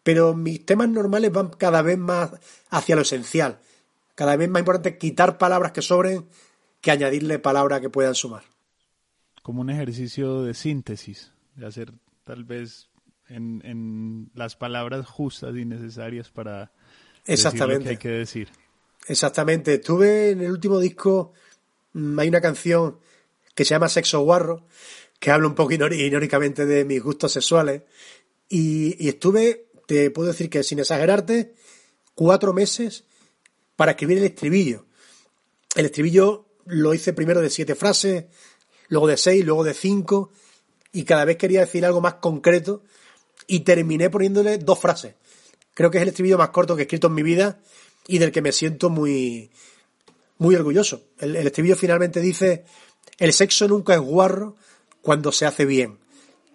[0.03, 2.31] Pero mis temas normales van cada vez más
[2.71, 3.59] hacia lo esencial.
[4.14, 6.27] Cada vez más importante quitar palabras que sobren
[6.81, 8.45] que añadirle palabras que puedan sumar.
[9.42, 11.92] Como un ejercicio de síntesis, de hacer
[12.25, 12.88] tal vez
[13.29, 16.73] en, las palabras justas y necesarias para
[17.25, 17.85] Exactamente.
[17.85, 18.49] decir lo que hay que decir.
[19.09, 19.75] Exactamente.
[19.75, 21.33] Estuve en el último disco,
[21.93, 22.99] mm, hay una canción
[23.55, 24.67] que se llama Sexo Guarro,
[25.19, 27.83] que habla un poco irónicamente de mis gustos sexuales.
[28.49, 31.55] Y, y, estuve, te puedo decir que sin exagerarte,
[32.15, 33.05] cuatro meses
[33.77, 34.87] para escribir el estribillo.
[35.75, 38.27] El estribillo lo hice primero de siete frases,
[38.89, 40.33] luego de seis, luego de cinco,
[40.93, 42.83] y cada vez quería decir algo más concreto
[43.47, 45.15] y terminé poniéndole dos frases.
[45.75, 47.61] Creo que es el estribillo más corto que he escrito en mi vida
[48.09, 49.51] y del que me siento muy,
[50.39, 51.05] muy orgulloso.
[51.19, 52.65] El, estribillo finalmente dice,
[53.19, 54.57] el sexo nunca es guarro
[55.03, 55.99] cuando se hace bien.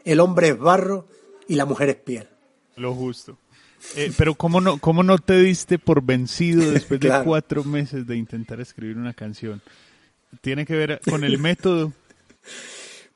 [0.04, 1.08] El hombre es barro
[1.48, 2.28] y la mujer es piel.
[2.76, 3.38] Lo justo.
[3.96, 8.16] Eh, pero ¿cómo no, ¿cómo no te diste por vencido después de cuatro meses de
[8.16, 9.62] intentar escribir una canción?
[10.40, 11.92] tiene que ver con el método.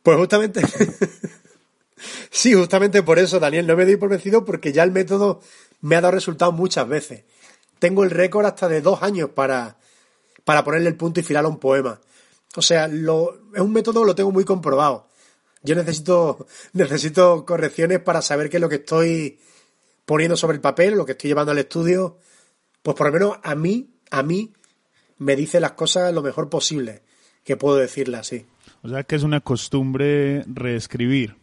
[0.04, 0.62] Pues justamente,
[2.29, 5.41] sí, justamente por eso, Daniel, no me doy por vencido porque ya el método
[5.81, 7.23] me ha dado resultados muchas veces.
[7.79, 9.77] Tengo el récord hasta de dos años para,
[10.43, 11.99] para ponerle el punto y final a un poema.
[12.55, 15.08] O sea, lo, es un método que lo tengo muy comprobado.
[15.63, 19.39] Yo necesito, necesito correcciones para saber qué es lo que estoy
[20.05, 22.19] poniendo sobre el papel, lo que estoy llevando al estudio.
[22.81, 24.53] Pues por lo menos a mí, a mí,
[25.17, 27.01] me dice las cosas lo mejor posible
[27.43, 28.45] que puedo decirle así.
[28.84, 31.36] O sea que es una costumbre reescribir.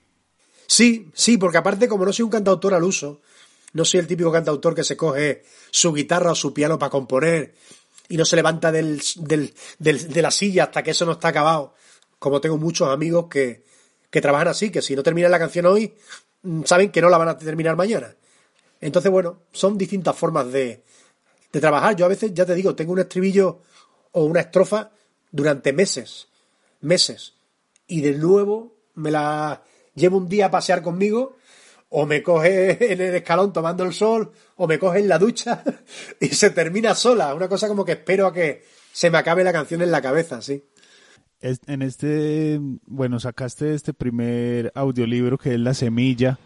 [0.66, 3.20] Sí, sí, porque aparte como no soy un cantautor al uso,
[3.72, 7.55] no soy el típico cantautor que se coge su guitarra o su piano para componer
[8.09, 11.75] y no se levanta del, del, de la silla hasta que eso no está acabado.
[12.18, 13.64] Como tengo muchos amigos que,
[14.11, 15.94] que trabajan así, que si no terminan la canción hoy,
[16.42, 18.14] mm, saben que no la van a terminar mañana.
[18.81, 20.83] Entonces, bueno, son distintas formas de,
[21.51, 21.96] de trabajar.
[21.96, 23.61] Yo a veces, ya te digo, tengo un estribillo
[24.12, 24.90] o una estrofa
[25.31, 26.29] durante meses,
[26.83, 27.35] meses.
[27.87, 29.62] Y de nuevo me la
[29.94, 31.37] llevo un día a pasear conmigo,
[31.88, 35.62] o me coge en el escalón tomando el sol, o me coge en la ducha
[36.20, 37.35] y se termina sola.
[37.35, 40.40] Una cosa como que espero a que se me acabe la canción en la cabeza,
[40.42, 40.64] sí.
[41.40, 46.38] En este, bueno, sacaste este primer audiolibro que es La Semilla.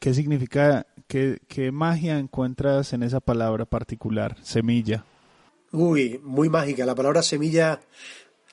[0.00, 5.04] ¿Qué significa, qué, qué magia encuentras en esa palabra particular, semilla?
[5.72, 6.84] Uy, muy mágica.
[6.84, 7.80] La palabra semilla,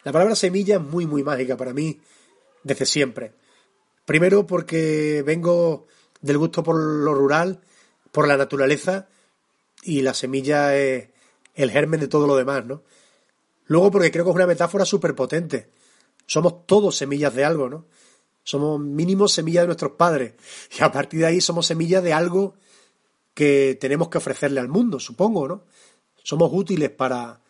[0.04, 2.00] la palabra semilla es muy, muy mágica para mí
[2.64, 3.34] desde siempre.
[4.08, 5.86] Primero porque vengo
[6.22, 7.60] del gusto por lo rural,
[8.14, 9.10] por la naturaleza,
[9.84, 11.10] y la semilla es
[11.56, 12.84] el germen de todo lo demás, ¿no?
[13.66, 15.70] Luego porque creo que es una metáfora súper potente.
[16.26, 17.86] Somos todos semillas de algo, ¿no?
[18.44, 20.36] Somos mínimo semillas de nuestros padres.
[20.80, 22.56] Y a partir de ahí somos semillas de algo
[23.34, 25.64] que tenemos que ofrecerle al mundo, supongo, ¿no?
[26.24, 27.42] somos útiles para,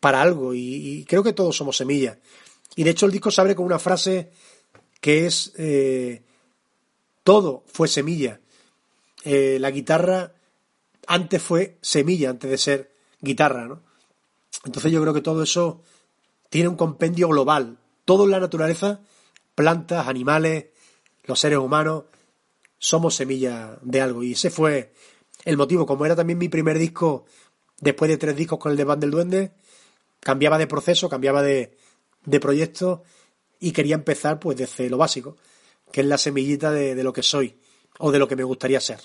[0.00, 2.16] para algo y, creo que todos somos semillas.
[2.74, 4.30] Y de hecho el disco se abre con una frase
[5.00, 6.22] que es eh,
[7.24, 8.40] todo fue semilla.
[9.24, 10.32] Eh, la guitarra
[11.06, 13.82] antes fue semilla, antes de ser guitarra, ¿no?
[14.64, 15.82] Entonces yo creo que todo eso
[16.48, 17.78] tiene un compendio global.
[18.04, 19.00] Todo en la naturaleza,
[19.54, 20.66] plantas, animales,
[21.24, 22.04] los seres humanos,
[22.78, 24.22] somos semilla de algo.
[24.22, 24.92] Y ese fue
[25.44, 25.86] el motivo.
[25.86, 27.24] Como era también mi primer disco
[27.80, 29.52] después de tres discos con el de Band del Duende,
[30.20, 31.76] cambiaba de proceso, cambiaba de,
[32.24, 33.02] de proyecto
[33.60, 35.36] y quería empezar pues desde lo básico,
[35.92, 37.54] que es la semillita de, lo que soy
[37.98, 38.98] o de lo que me gustaría ser.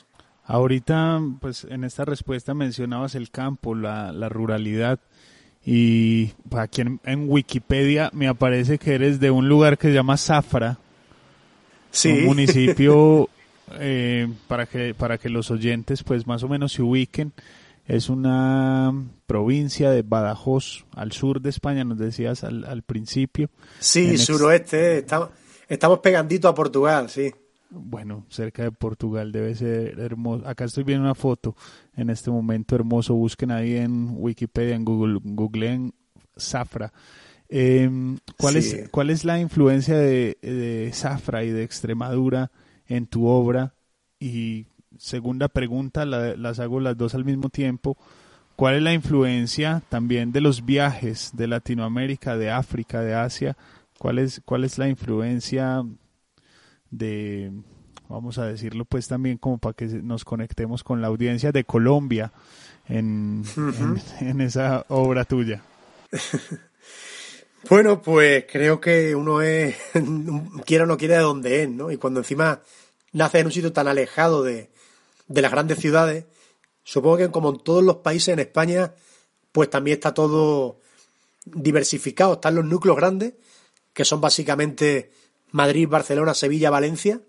[0.45, 4.99] Ahorita, pues en esta respuesta mencionabas el campo, la, la ruralidad.
[5.65, 10.77] Y aquí en, Wikipedia me aparece que eres de un lugar que se llama Zafra.
[11.89, 12.09] Sí.
[12.09, 13.29] Un municipio,
[13.79, 17.33] eh, para, que, para que los oyentes pues más o menos se ubiquen.
[17.85, 18.93] Es una
[19.27, 23.49] provincia de Badajoz, al sur de España, nos decías al, al principio.
[23.79, 25.29] Sí, suroeste, estamos,
[25.67, 27.31] estamos pegandito a Portugal, sí.
[27.69, 30.47] Bueno, cerca de Portugal debe ser hermoso.
[30.47, 31.55] Acá estoy viendo una foto
[31.95, 33.15] en este momento hermoso.
[33.15, 35.93] Busquen ahí en Wikipedia, en Google, googleen
[36.39, 36.93] Zafra.
[37.49, 42.51] Em, ¿cuál, es, ¿Cuál es la influencia de, de Zafra y de Extremadura
[42.87, 43.75] en tu obra?
[44.19, 44.67] Y
[44.97, 47.97] segunda pregunta, las hago las dos al mismo tiempo.
[48.55, 53.57] ¿Cuál es la influencia también de los viajes de Latinoamérica, de África, de Asia?
[53.97, 55.83] ¿Cuál es, cuál es la influencia
[56.89, 57.51] de,
[58.07, 62.31] vamos a decirlo pues también como para que nos conectemos con la audiencia de Colombia
[62.87, 63.43] en,
[64.21, 65.61] en, esa obra tuya?
[67.67, 69.75] Bueno, pues creo que uno es,
[70.67, 71.89] quiera o no quiera, de donde es, ¿no?
[71.89, 72.61] Y cuando encima
[73.11, 74.69] nace en un sitio tan alejado de,
[75.27, 76.25] de las grandes ciudades,
[76.83, 78.93] supongo que como en todos los países en España,
[79.51, 80.79] pues también está todo
[81.45, 82.33] diversificado.
[82.33, 83.33] Están los núcleos grandes,
[83.93, 85.11] que son básicamente
[85.51, 87.21] Madrid, Barcelona, Sevilla, Valencia,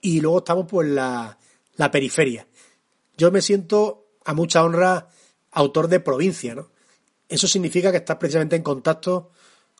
[0.00, 1.38] y luego estamos pues la,
[1.76, 2.46] la periferia.
[3.16, 5.08] Yo me siento a mucha honra
[5.52, 6.70] autor de provincia, ¿no?
[7.28, 9.30] Eso significa que estás precisamente en contacto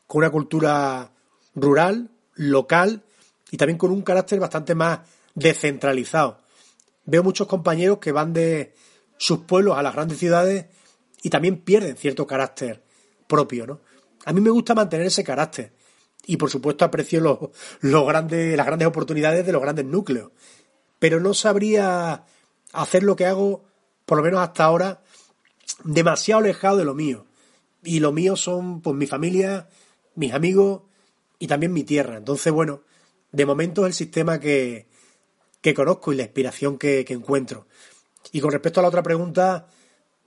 [0.05, 1.11] con una cultura
[1.55, 3.03] rural, local
[3.51, 4.99] y también con un carácter bastante más
[5.33, 6.39] descentralizado
[7.07, 8.75] veo muchos compañeros que van de
[9.17, 10.67] sus pueblos a las grandes ciudades
[11.23, 12.83] y también pierden cierto carácter
[13.25, 13.79] propio, ¿no?
[14.25, 15.73] A mí me gusta mantener ese carácter
[16.25, 20.31] y por supuesto aprecio las grandes oportunidades de los grandes núcleos,
[20.99, 22.25] pero no sabría
[22.73, 23.63] hacer lo que hago,
[24.05, 25.01] por lo menos hasta ahora,
[25.85, 27.25] demasiado alejado de lo mío.
[27.83, 29.69] Y lo mío son pues mi familia,
[30.15, 30.81] mis amigos
[31.39, 32.17] y también mi tierra.
[32.17, 32.81] Entonces, bueno,
[33.31, 34.87] de momento es el sistema que,
[35.61, 37.67] que conozco y la inspiración que, encuentro.
[38.31, 39.67] Y con respecto a la otra pregunta,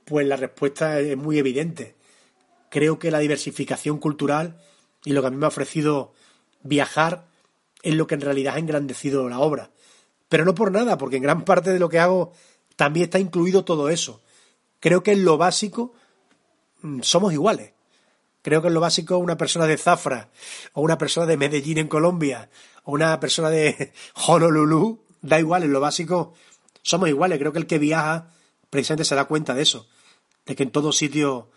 [0.05, 1.97] pues la respuesta es muy evidente.
[2.71, 4.61] Creo que la diversificación cultural
[5.05, 6.13] y lo que a mí me ha ofrecido
[6.63, 7.27] viajar
[7.83, 9.71] es lo que en realidad ha engrandecido la obra.
[10.29, 12.33] Pero no por nada, porque en gran parte de lo que hago
[12.77, 14.23] también está incluido todo eso.
[14.79, 15.93] Creo que en lo básico
[16.83, 17.73] mm, somos iguales.
[18.43, 20.31] Creo que en lo básico una persona de Zafra
[20.73, 22.49] o una persona de Medellín en Colombia
[22.85, 23.93] o una persona de
[24.27, 26.35] Honolulu da igual, en lo básico
[26.83, 27.39] somos iguales.
[27.39, 28.29] Creo que el que viaja
[28.71, 29.89] precisamente se da cuenta de eso,
[30.47, 31.51] de que en todo sitio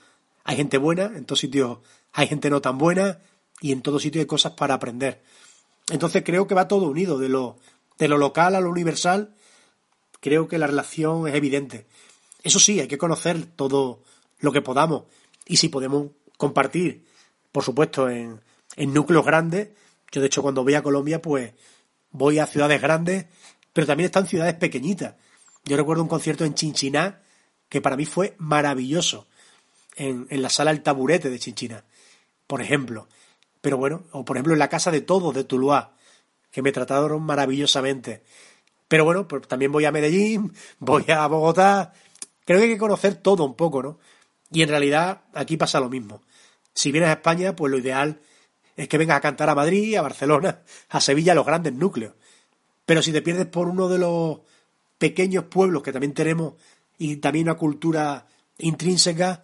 [0.44, 1.80] hay gente buena, en todos sitios
[2.12, 3.20] hay gente no tan buena
[3.62, 5.24] y en todo sitio hay cosas para aprender.
[5.92, 7.58] Entonces creo que va todo unido, de lo,
[7.98, 9.36] de lo local a lo universal,
[10.20, 11.86] creo que la relación es evidente.
[12.44, 14.02] Eso sí, hay que conocer todo
[14.40, 15.04] lo que podamos.
[15.46, 17.06] Y si podemos compartir,
[17.52, 18.42] por supuesto, en,
[18.76, 19.70] en núcleos grandes,
[20.12, 21.54] yo de hecho cuando voy a Colombia, pues
[22.12, 23.26] voy a ciudades grandes,
[23.74, 25.16] pero también están ciudades pequeñitas.
[25.66, 27.22] Yo recuerdo un concierto en Chinchiná
[27.70, 29.28] que para mí fue maravilloso,
[29.96, 31.84] en, en la sala El Taburete de Chinchiná,
[32.48, 33.08] por ejemplo.
[33.62, 35.96] Pero bueno, o por ejemplo en la Casa de Todos de Tuluá,
[36.52, 38.24] que me trataron maravillosamente.
[38.88, 41.94] Pero bueno, pues también voy a Medellín, voy a Bogotá.
[42.46, 44.00] Creo que hay que conocer todo un poco, ¿no?
[44.52, 46.22] Y en realidad aquí pasa lo mismo.
[46.74, 48.20] Si vienes a España, pues lo ideal
[48.76, 52.14] es que vengas a cantar a Madrid, a Barcelona, a Sevilla, a los grandes núcleos.
[52.86, 54.40] Pero si te pierdes por uno de los
[54.98, 56.54] pequeños pueblos que también tenemos
[56.98, 59.44] y también una cultura intrínseca,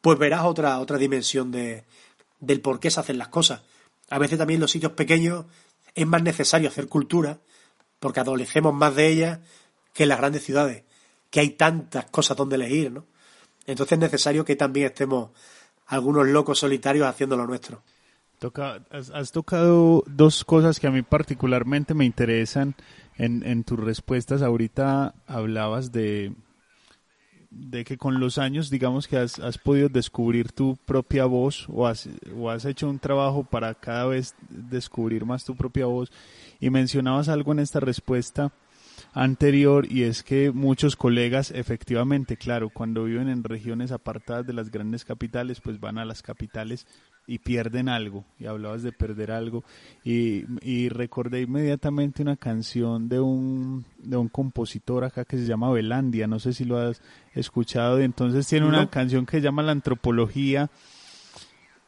[0.00, 1.84] pues verás otra, otra dimensión de,
[2.40, 3.62] del por qué se hacen las cosas.
[4.08, 5.46] A veces también en los sitios pequeños
[5.94, 7.40] es más necesario hacer cultura
[7.98, 9.40] porque adolecemos más de ella
[9.92, 10.84] que en las grandes ciudades,
[11.30, 13.06] que hay tantas cosas donde elegir, ¿no?
[13.66, 15.30] Entonces es necesario que también estemos
[15.86, 17.82] algunos locos solitarios haciendo lo nuestro.
[18.38, 22.74] Toca, has, tocado dos cosas que a mí particularmente me interesan
[23.16, 24.42] en, en tus respuestas.
[24.42, 26.34] Ahorita hablabas de,
[27.50, 31.86] de que con los años, digamos que has, has podido descubrir tu propia voz o
[31.86, 36.12] has, o has hecho un trabajo para cada vez descubrir más tu propia voz.
[36.60, 38.52] Y mencionabas algo en esta respuesta
[39.12, 44.70] anterior y es que muchos colegas efectivamente, claro, cuando viven en regiones apartadas de las
[44.70, 46.86] grandes capitales, pues van a las capitales
[47.26, 49.64] y pierden algo, y hablabas de perder algo,
[50.04, 55.70] y, y, recordé inmediatamente una canción de un, de un compositor acá que se llama
[55.72, 57.02] Belandia, no sé si lo has
[57.34, 60.70] escuchado, y entonces tiene una canción que se llama La Antropología,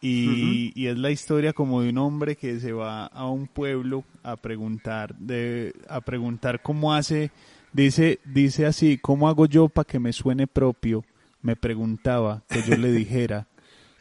[0.01, 4.05] y, y, es la historia como de un hombre que se va a un pueblo
[4.23, 7.33] a preguntar, de, a preguntar cómo hace,
[7.73, 11.05] dice, dice así, ¿cómo hago yo para que me suene propio?
[11.43, 13.48] Me preguntaba que yo le dijera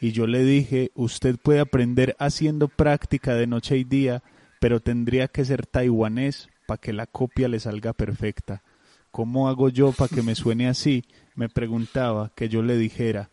[0.00, 4.22] y yo le dije, usted puede aprender haciendo práctica de noche y día,
[4.60, 8.62] pero tendría que ser taiwanés para que la copia le salga perfecta.
[9.10, 11.04] ¿Cómo hago yo para que me suene así?
[11.34, 13.30] Me preguntaba que yo le dijera.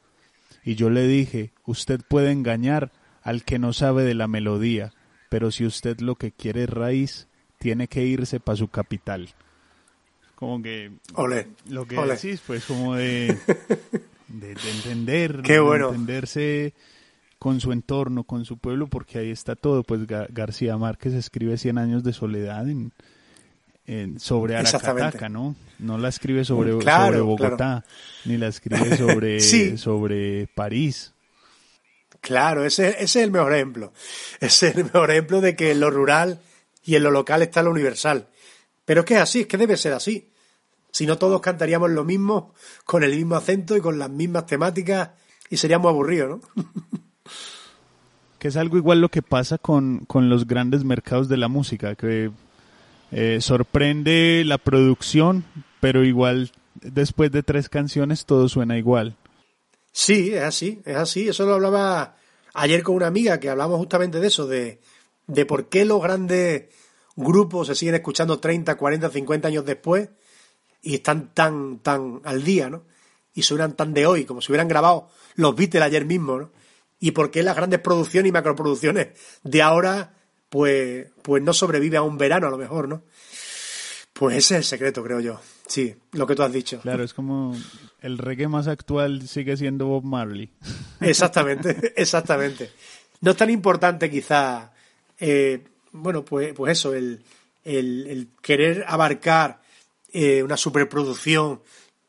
[0.64, 4.94] Y yo le dije, usted puede engañar al que no sabe de la melodía,
[5.30, 7.28] pero si usted lo que quiere es raíz,
[7.60, 9.30] tiene que irse para su capital.
[10.36, 10.92] Como que
[11.70, 13.38] lo que decís, pues como de
[14.28, 16.74] de, entender, de entenderse
[17.40, 19.84] con su entorno, con su pueblo, porque ahí está todo.
[19.84, 25.56] Pues García Márquez escribe Cien años de soledad en, sobre Aracataca, ¿no?
[25.78, 27.84] No la escribe sobre, Bogotá,
[28.26, 29.40] ni la escribe sobre,
[29.78, 31.14] sobre París.
[32.22, 33.94] Claro, ese, ese, es el mejor ejemplo.
[34.40, 36.40] Ese es el mejor ejemplo de que en lo rural
[36.84, 38.28] y en lo local está lo universal.
[38.86, 40.32] Pero es que es así, es que debe ser así.
[40.96, 42.54] Si no todos cantaríamos lo mismo,
[42.86, 45.10] con el mismo acento y con las mismas temáticas,
[45.50, 46.64] y seríamos aburridos, ¿no?
[48.40, 52.32] que es algo igual lo que pasa con, los grandes mercados de la música, que
[53.12, 55.44] eh, sorprende la producción,
[55.82, 59.18] pero igual después de tres canciones todo suena igual.
[59.92, 61.28] Sí, es así, es así.
[61.28, 62.16] Eso lo hablaba
[62.54, 64.80] ayer con una amiga que hablamos justamente de eso, de,
[65.28, 66.74] de por qué los grandes
[67.18, 70.08] grupos se siguen escuchando 30, 40, 50 años después
[70.86, 72.84] y están tan, tan al día, ¿no?
[73.34, 76.52] Y suenan tan de hoy, como si hubieran grabado los Beatles ayer mismo, ¿no?
[77.00, 79.08] Y por qué las grandes producciones y macroproducciones
[79.44, 80.14] de ahora,
[80.48, 83.02] pues, pues no sobrevive a un verano a lo mejor, ¿no?
[84.14, 85.42] Pues ese es el secreto, creo yo.
[85.66, 86.80] Sí, lo que tú has dicho.
[86.82, 87.58] Claro, es como
[88.02, 90.52] el reggae más actual sigue siendo Bob Marley.
[91.02, 92.72] Exactamente, exactamente.
[93.22, 94.72] No es tan importante quizá,
[95.20, 97.24] eh, bueno, pues, pues eso, el,
[97.64, 99.65] el, el querer abarcar
[100.18, 101.60] eh, una superproducción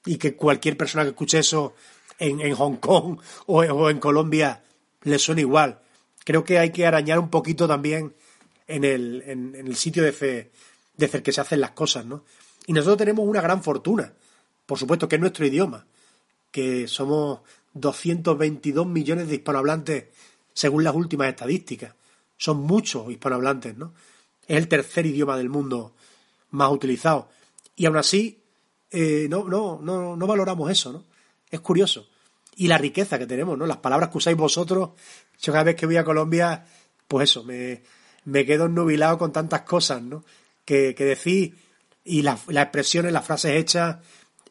[0.04, 1.74] y que cualquier persona que escuche eso
[2.20, 4.62] en, en Hong Kong o, en Colombia
[5.02, 5.80] le suene igual.
[6.24, 8.14] Creo que hay que arañar un poquito también
[8.68, 10.52] en el, en, el sitio de, fe,
[10.96, 12.22] que se hacen las cosas, ¿no?
[12.68, 14.12] Y nosotros tenemos una gran fortuna,
[14.66, 15.84] por supuesto que es nuestro idioma,
[16.52, 17.40] que somos
[17.74, 20.04] 222 millones de hispanohablantes
[20.52, 21.92] según las últimas estadísticas.
[22.36, 23.94] Son muchos hispanohablantes, ¿no?
[24.46, 25.96] Es el tercer idioma del mundo
[26.50, 27.34] más utilizado.
[27.76, 28.42] Y aún así,
[28.90, 31.04] eh, no, no, no, no valoramos eso, ¿no?
[31.50, 32.08] Es curioso.
[32.56, 33.66] Y la riqueza que tenemos, ¿no?
[33.66, 34.90] Las palabras que usáis vosotros,
[35.40, 36.64] yo cada vez que voy a Colombia,
[37.06, 37.82] pues eso, me,
[38.24, 40.24] me quedo ennubilado con tantas cosas, ¿no?
[40.64, 41.52] Que, que decís,
[42.04, 43.98] y las, las expresiones, las frases hechas,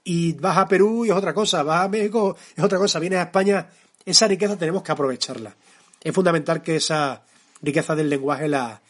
[0.04, 3.20] y vas a Perú y es otra cosa, vas a México es otra cosa, vienes
[3.20, 3.68] a España,
[4.06, 5.56] esa riqueza tenemos que aprovecharla.
[6.00, 7.24] Es fundamental que esa
[7.62, 8.82] riqueza del lenguaje la,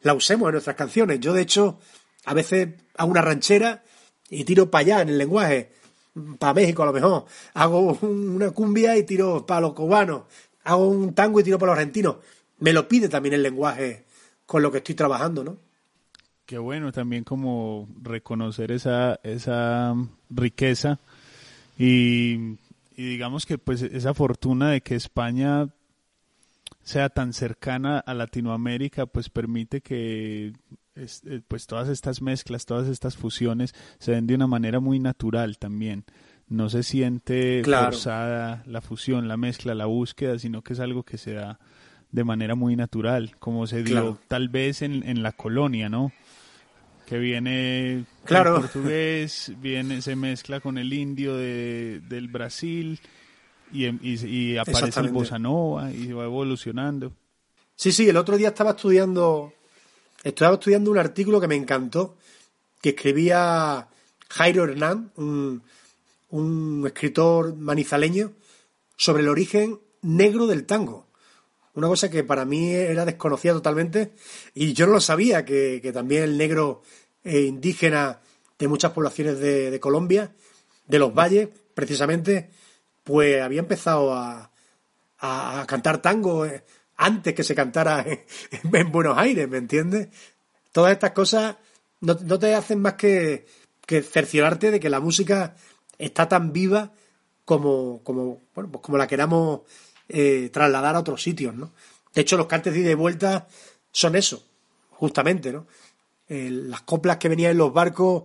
[0.00, 1.20] la usemos en nuestras canciones.
[1.20, 1.78] Yo, de hecho,
[2.26, 3.82] a veces hago una ranchera
[4.28, 5.70] y tiro para allá en el lenguaje.
[6.38, 7.24] para México a lo mejor,
[7.54, 10.24] hago una cumbia y tiro para los cubanos,
[10.64, 12.16] hago un tango y tiro para los argentinos.
[12.58, 14.04] Me lo pide también el lenguaje
[14.44, 15.56] con lo que estoy trabajando, ¿no?
[16.46, 19.94] Qué bueno también como reconocer esa, esa
[20.30, 21.00] riqueza
[21.78, 22.56] y,
[22.96, 25.68] digamos que pues esa fortuna de que España
[26.82, 30.52] sea tan cercana a Latinoamérica pues permite que
[30.96, 35.58] eh, pues todas estas mezclas, todas estas fusiones se den de una manera muy natural
[35.58, 36.04] también.
[36.48, 41.18] No se siente forzada la fusión, la mezcla, la búsqueda, sino que es algo que
[41.18, 41.58] se da
[42.12, 46.12] de manera muy natural, como se dio tal vez en, en la colonia, ¿no?
[47.06, 48.56] que viene claro.
[48.56, 53.00] el portugués, viene, se mezcla con el indio de, del Brasil
[53.72, 57.12] y, y, aparece el bossa nova y va evolucionando.
[57.76, 59.52] Sí, sí, el otro día estaba estudiando,
[60.28, 62.16] estaba estudiando un artículo que me encantó,
[62.80, 63.88] que escribía
[64.28, 65.62] Jairo Hernán, un,
[66.30, 68.32] un escritor manizaleño,
[68.96, 71.06] sobre el origen negro del tango.
[71.74, 74.14] Una cosa que para mí era desconocida totalmente
[74.54, 76.82] y yo no lo sabía, que, también el negro
[77.22, 78.20] eh, indígena
[78.58, 80.32] de muchas poblaciones de, Colombia,
[80.86, 82.50] de los valles, precisamente,
[83.04, 84.50] pues había empezado a,
[85.66, 86.62] cantar tango eh,
[86.96, 88.04] antes que se cantara
[88.72, 90.08] en, Buenos Aires, ¿me entiendes?
[90.72, 91.56] Todas estas cosas
[92.00, 93.46] no, te hacen más que,
[93.86, 95.56] cerciorarte de que la música
[95.98, 96.92] está tan viva
[97.44, 99.60] como, como, bueno, pues como la queramos
[100.08, 101.72] eh, trasladar a otros sitios, ¿no?
[102.14, 103.46] De hecho, los cantes de ida y vuelta
[103.92, 104.42] son eso,
[104.90, 105.66] justamente, ¿no?
[106.28, 108.24] las coplas que venían en los barcos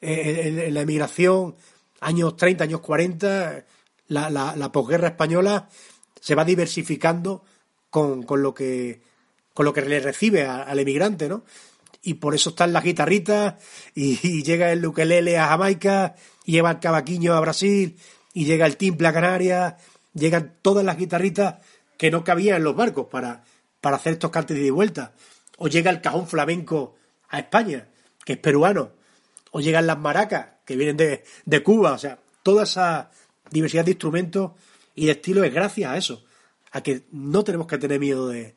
[0.00, 1.56] eh, en, la emigración,
[2.00, 3.64] años 30, años 40,
[4.08, 5.68] la, la, posguerra española
[6.20, 7.44] se va diversificando
[7.90, 9.02] con, con, lo que
[9.54, 11.44] con lo que le recibe al emigrante, ¿no?
[12.02, 13.56] Y por eso están las guitarritas,
[13.94, 16.14] y, llega el ukelele a Jamaica,
[16.46, 17.96] y lleva el cavaquinho a Brasil,
[18.32, 19.74] y llega el timple a Canarias,
[20.14, 21.56] llegan todas las guitarritas
[21.98, 23.44] que no cabían en los barcos para,
[23.80, 25.12] para hacer estos cantes de vuelta.
[25.58, 26.96] O llega el cajón flamenco
[27.28, 27.88] a España,
[28.24, 28.92] que es peruano.
[29.50, 31.92] O llegan las maracas, que vienen de, de Cuba.
[31.92, 33.10] O sea, toda esa
[33.50, 34.52] diversidad de instrumentos
[34.94, 36.24] y de estilos es gracias a eso.
[36.70, 38.54] A que no tenemos que tener miedo de,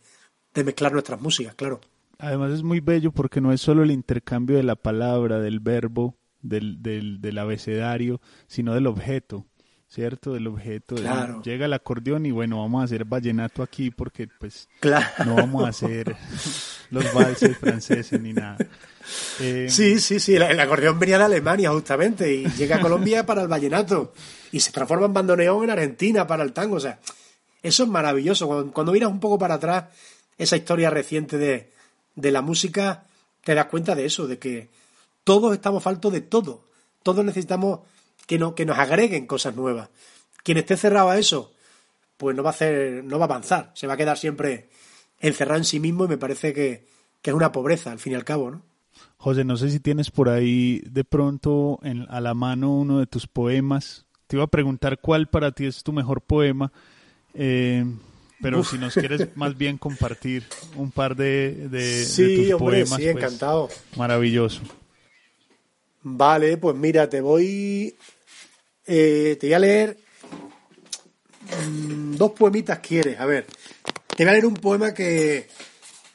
[0.53, 1.81] de mezclar nuestras músicas, claro.
[2.19, 6.15] Además es muy bello porque no es solo el intercambio de la palabra, del verbo,
[6.41, 9.45] del, del, del abecedario, sino del objeto.
[9.93, 10.33] ¿cierto?
[10.33, 10.95] Del objeto.
[11.43, 14.67] llega el acordeón y bueno, vamos a hacer vallenato aquí porque pues
[15.23, 16.15] no vamos a hacer
[16.89, 18.57] los valses franceses ni nada.
[19.39, 23.43] Eh, sí, sí, sí, el, acordeón venía de Alemania justamente y llega a Colombia para
[23.43, 24.13] el vallenato
[24.51, 26.99] y se transforma en bandoneón en Argentina para el tango, o sea,
[27.63, 28.71] eso es maravilloso.
[28.71, 29.85] Cuando, miras un poco para atrás
[30.37, 31.71] esa historia reciente de,
[32.15, 33.07] de la música,
[33.43, 34.69] te das cuenta de eso, de que
[35.23, 36.65] todos estamos faltos de todo.
[37.01, 37.79] Todos necesitamos
[38.27, 39.89] que, no, que nos agreguen cosas nuevas.
[40.43, 41.53] Quien esté cerrado a eso,
[42.17, 44.69] pues no va a hacer, no va a avanzar, se va a quedar siempre
[45.19, 46.85] encerrado en sí mismo y me parece que,
[47.21, 48.61] que es una pobreza, al fin y al cabo, ¿no?
[49.17, 53.07] José, no sé si tienes por ahí de pronto en, a la mano uno de
[53.07, 54.05] tus poemas.
[54.27, 56.73] Te iba a preguntar cuál para ti es tu mejor poema,
[57.33, 57.85] eh,
[58.41, 60.43] pero si nos quieres más bien compartir
[60.75, 62.89] un par de, de, tus poemas.
[62.89, 63.69] Sí, pues, encantado.
[63.95, 64.61] Maravilloso.
[66.01, 67.95] Vale, pues mira, te voy
[68.85, 69.97] eh, te voy a leer
[71.69, 73.19] mm, dos poemitas quieres.
[73.19, 73.47] A ver,
[74.15, 75.47] te voy a leer un poema que,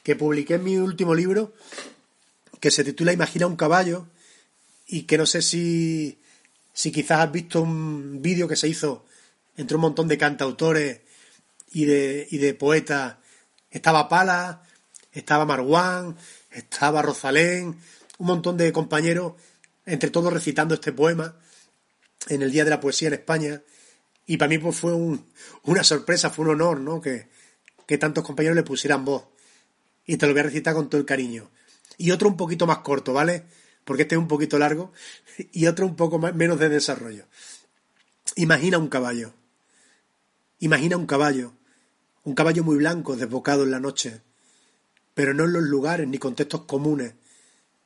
[0.03, 1.53] que publiqué en mi último libro,
[2.59, 4.05] que se titula Imagina un caballo,
[4.87, 6.19] y que no sé si,
[6.73, 9.05] si quizás has visto un vídeo que se hizo
[9.57, 11.01] entre un montón de cantautores
[11.71, 13.17] y de, y de poetas.
[13.69, 14.63] Estaba Pala,
[15.11, 16.17] estaba Marwan,
[16.51, 17.79] estaba Rosalén,
[18.17, 19.33] un montón de compañeros,
[19.85, 21.35] entre todos recitando este poema
[22.27, 23.61] en el Día de la Poesía en España.
[24.25, 24.93] Y para mí pues, fue
[25.63, 27.01] una sorpresa, fue un honor, ¿no?
[27.01, 27.29] Que,
[27.87, 29.25] que tantos compañeros le pusieran voz.
[30.05, 31.49] Y te lo voy a recitar con todo el cariño.
[31.97, 33.45] Y otro un poquito más corto, ¿vale?
[33.83, 34.91] Porque este es un poquito largo.
[35.53, 37.25] Y otro un poco más, menos de desarrollo.
[38.35, 39.33] Imagina un caballo.
[40.59, 41.53] Imagina un caballo.
[42.29, 44.21] Un caballo muy blanco, desbocado en la noche.
[45.15, 47.15] Pero no en los lugares ni contextos comunes,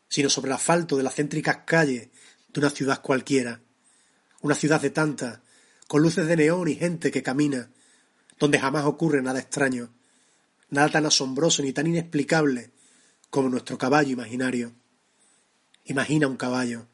[0.10, 2.10] sino sobre el asfalto de las céntricas calles
[2.50, 3.62] de una ciudad cualquiera
[4.42, 5.40] una ciudad de tantas,
[5.88, 7.70] con luces de neón y gente que camina,
[8.38, 9.94] donde jamás ocurre nada extraño,
[10.70, 12.72] nada tan asombroso ni tan inexplicable
[13.30, 14.74] como nuestro caballo imaginario.
[15.86, 16.88] Imagina un caballo,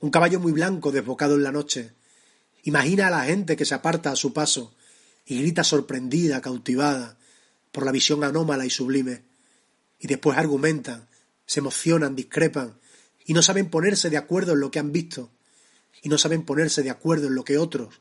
[0.00, 1.92] un caballo muy blanco desbocado en la noche.
[2.64, 4.74] Imagina a la gente que se aparta a su paso
[5.30, 7.16] y grita sorprendida, cautivada
[7.70, 9.22] por la visión anómala y sublime,
[10.00, 11.06] y después argumentan,
[11.46, 12.80] se emocionan, discrepan,
[13.24, 15.30] y no saben ponerse de acuerdo en lo que han visto,
[16.02, 18.00] y no saben ponerse de acuerdo en lo que otros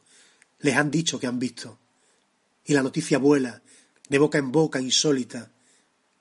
[0.58, 1.78] les han dicho que han visto.
[2.66, 3.62] Y la noticia vuela,
[4.10, 5.52] de boca en boca, insólita.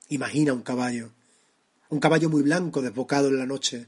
[0.09, 1.11] Imagina un caballo,
[1.89, 3.87] un caballo muy blanco desbocado en la noche.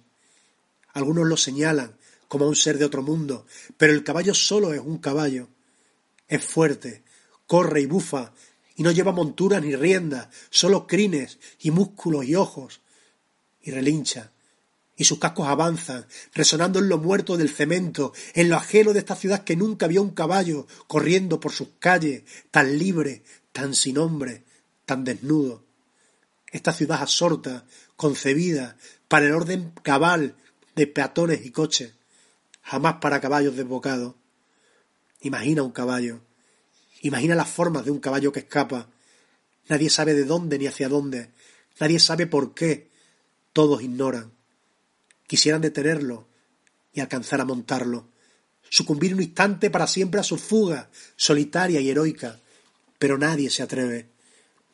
[0.93, 1.95] Algunos lo señalan
[2.27, 3.45] como a un ser de otro mundo,
[3.77, 5.49] pero el caballo solo es un caballo.
[6.27, 7.03] Es fuerte,
[7.51, 8.31] corre y bufa,
[8.77, 12.79] y no lleva montura ni rienda, solo crines y músculos y ojos,
[13.61, 14.31] y relincha,
[14.95, 19.17] y sus cascos avanzan, resonando en lo muerto del cemento, en lo ajeno de esta
[19.17, 23.21] ciudad que nunca vio un caballo corriendo por sus calles, tan libre,
[23.51, 24.45] tan sin hombre,
[24.85, 25.65] tan desnudo.
[26.53, 27.65] Esta ciudad absorta,
[27.97, 28.77] concebida
[29.09, 30.35] para el orden cabal
[30.77, 31.95] de peatones y coches,
[32.61, 34.15] jamás para caballos desbocados.
[35.19, 36.21] Imagina un caballo,
[37.01, 38.89] imagina las formas de un caballo que escapa.
[39.67, 41.29] Nadie sabe de dónde ni hacia dónde,
[41.79, 42.89] nadie sabe por qué,
[43.53, 44.31] todos ignoran
[45.31, 46.27] quisieran detenerlo
[46.91, 48.09] y alcanzar a montarlo,
[48.69, 52.37] sucumbir un instante para siempre a su fuga, solitaria y heroica,
[52.99, 54.09] pero nadie se atreve.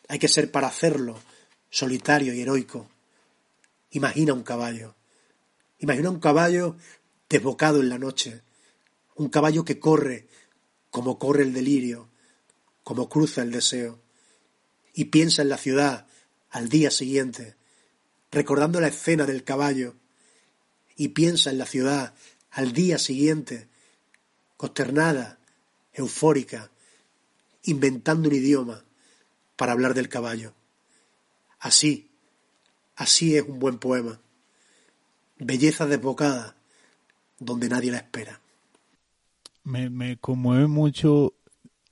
[0.08, 1.22] Hay que ser para hacerlo,
[1.70, 2.90] solitario y heroico.
[3.92, 4.96] Imagina un caballo.
[5.78, 6.76] Imagina un caballo
[7.30, 8.42] desbocado en la noche,
[9.14, 10.28] un caballo que corre
[10.90, 12.10] como corre el delirio,
[12.88, 14.00] como cruza el deseo,
[14.94, 16.08] y piensa en la ciudad
[16.50, 17.58] al día siguiente,
[18.32, 19.96] recordando la escena del caballo,
[20.96, 22.14] y piensa en la ciudad
[22.50, 23.68] al día siguiente,
[24.56, 25.38] consternada,
[25.92, 26.72] eufórica,
[27.64, 28.86] inventando un idioma
[29.58, 30.54] para hablar del caballo.
[31.60, 32.10] Así,
[32.96, 34.22] así es un buen poema.
[35.40, 36.56] Belleza desbocada,
[37.38, 38.40] donde nadie la espera.
[39.66, 41.34] Me, me conmueve mucho,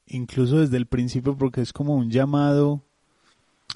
[0.07, 2.83] incluso desde el principio, porque es como un llamado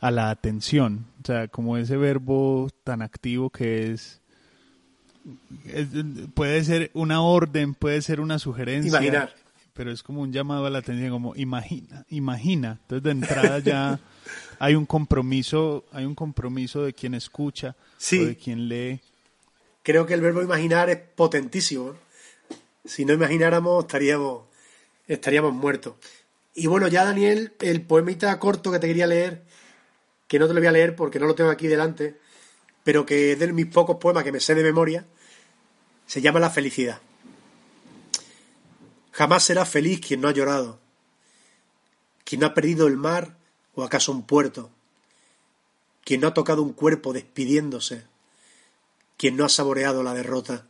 [0.02, 4.20] a la atención, o sea, como ese verbo tan activo que es
[6.34, 8.90] puede ser una orden, puede ser una sugerencia.
[8.90, 9.34] Imaginar.
[9.74, 12.80] Pero es como un llamado a la atención, como imagina, imagina.
[12.82, 14.00] Entonces de entrada ya
[14.60, 17.76] hay un compromiso, hay un compromiso de quien escucha
[18.12, 19.00] o de quien lee.
[19.84, 21.96] Creo que el verbo imaginar es potentísimo.
[22.84, 24.44] Si no imagináramos estaríamos,
[25.08, 25.94] estaríamos muertos.
[26.54, 29.44] Y bueno, ya Daniel, el poemita corto que te quería leer,
[30.28, 32.20] que no te lo voy a leer porque no lo tengo aquí delante,
[32.84, 35.06] pero que es de mis pocos poemas que me sé de memoria,
[36.06, 37.02] se llama La felicidad.
[39.12, 40.80] Jamás será feliz quien no ha llorado,
[42.24, 43.38] quien no ha perdido el mar
[43.76, 44.72] o acaso un puerto,
[46.04, 48.06] quien no ha tocado un cuerpo despidiéndose,
[49.18, 50.66] quien no ha saboreado la derrota.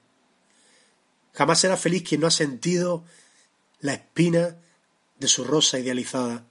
[1.33, 3.03] Jamás será feliz quien no ha sentido
[3.79, 4.57] la espina
[5.19, 6.45] de su rosa idealizada.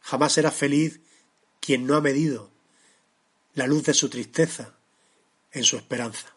[0.00, 1.00] Jamás será feliz
[1.60, 2.50] quien no ha medido
[3.54, 4.74] la luz de su tristeza
[5.52, 6.28] en su esperanza.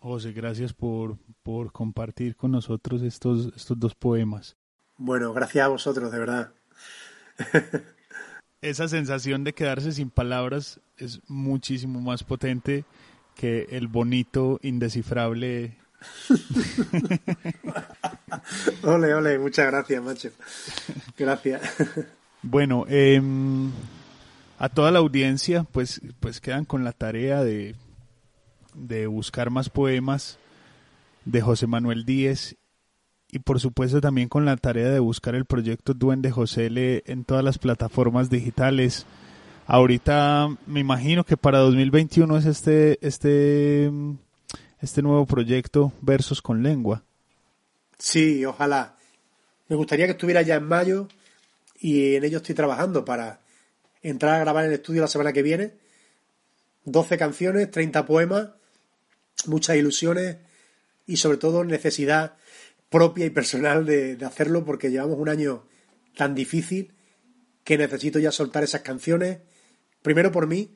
[0.00, 4.56] José, gracias por, por compartir con nosotros estos, estos dos poemas.
[4.96, 6.52] Bueno, gracias a vosotros, de verdad.
[8.60, 12.84] Esa sensación de quedarse sin palabras es muchísimo más potente
[13.34, 15.78] que el bonito, indescifrable.
[18.82, 20.30] ole, ole, muchas gracias, macho.
[21.16, 21.62] Gracias.
[22.42, 23.20] Bueno, eh,
[24.58, 27.74] a toda la audiencia, pues, pues quedan con la tarea de,
[28.74, 30.38] de buscar más poemas
[31.24, 32.56] de José Manuel Díez
[33.30, 37.24] y por supuesto también con la tarea de buscar el proyecto Duende José Le en
[37.24, 39.04] todas las plataformas digitales.
[39.66, 43.92] Ahorita me imagino que para 2021 es este, este,
[44.80, 47.04] este nuevo proyecto Versos con Lengua.
[47.98, 48.96] Sí, ojalá.
[49.68, 51.08] Me gustaría que estuviera ya en mayo
[51.78, 53.40] y en ello estoy trabajando para
[54.02, 55.74] entrar a grabar en el estudio la semana que viene.
[56.84, 58.50] 12 canciones, 30 poemas,
[59.46, 60.38] muchas ilusiones
[61.06, 62.36] y sobre todo necesidad
[62.88, 65.64] propia y personal de, hacerlo porque llevamos un año
[66.16, 66.94] tan difícil
[67.64, 69.38] que necesito ya soltar esas canciones,
[70.02, 70.74] primero por mí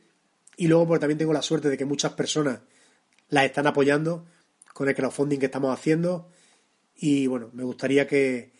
[0.56, 2.60] y luego porque también tengo la suerte de que muchas personas
[3.32, 4.26] las están apoyando
[4.74, 6.28] con el crowdfunding que estamos haciendo
[6.94, 8.52] y bueno, me gustaría que,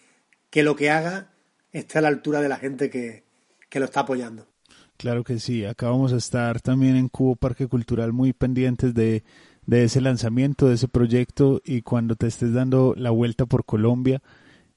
[0.48, 1.30] que lo que haga
[1.72, 3.22] esté a la altura de la gente que,
[3.68, 4.48] que lo está apoyando.
[4.96, 9.24] Claro que sí, acá vamos a estar también en Cubo Parque Cultural muy pendientes de,
[9.68, 14.22] ese lanzamiento, de ese proyecto y cuando te estés dando la vuelta por Colombia,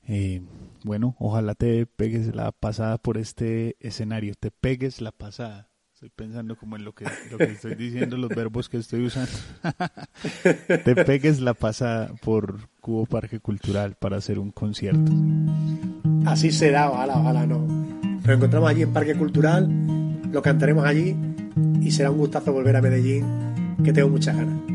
[0.08, 0.42] eh,
[0.84, 5.70] bueno, ojalá te pegues la pasada por este escenario, te pegues la pasada.
[5.96, 9.32] Estoy pensando como en lo que, lo que estoy diciendo, los verbos que estoy usando.
[10.84, 15.10] te pegues la pasada por Cubo Parque Cultural para hacer un concierto.
[16.26, 17.60] Así será, ojalá, ojalá no.
[17.60, 19.70] Nos encontramos allí en Parque Cultural
[20.36, 21.16] lo cantaremos allí
[21.82, 23.26] y será un gustazo volver a Medellín,
[23.86, 24.75] que tengo muchas ganas.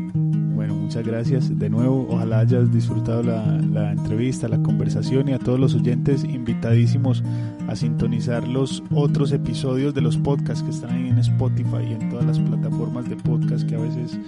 [0.61, 2.05] Bueno, muchas gracias de nuevo.
[2.07, 3.43] Ojalá hayas disfrutado la,
[3.73, 7.23] la, entrevista, la conversación y a todos los oyentes invitadísimos
[7.67, 12.11] a sintonizar los otros episodios de los podcasts que están ahí en Spotify y en
[12.11, 14.19] todas las plataformas de podcast que a veces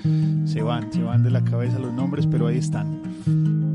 [0.45, 3.72] se van, se van de la cabeza los nombres, pero ahí están.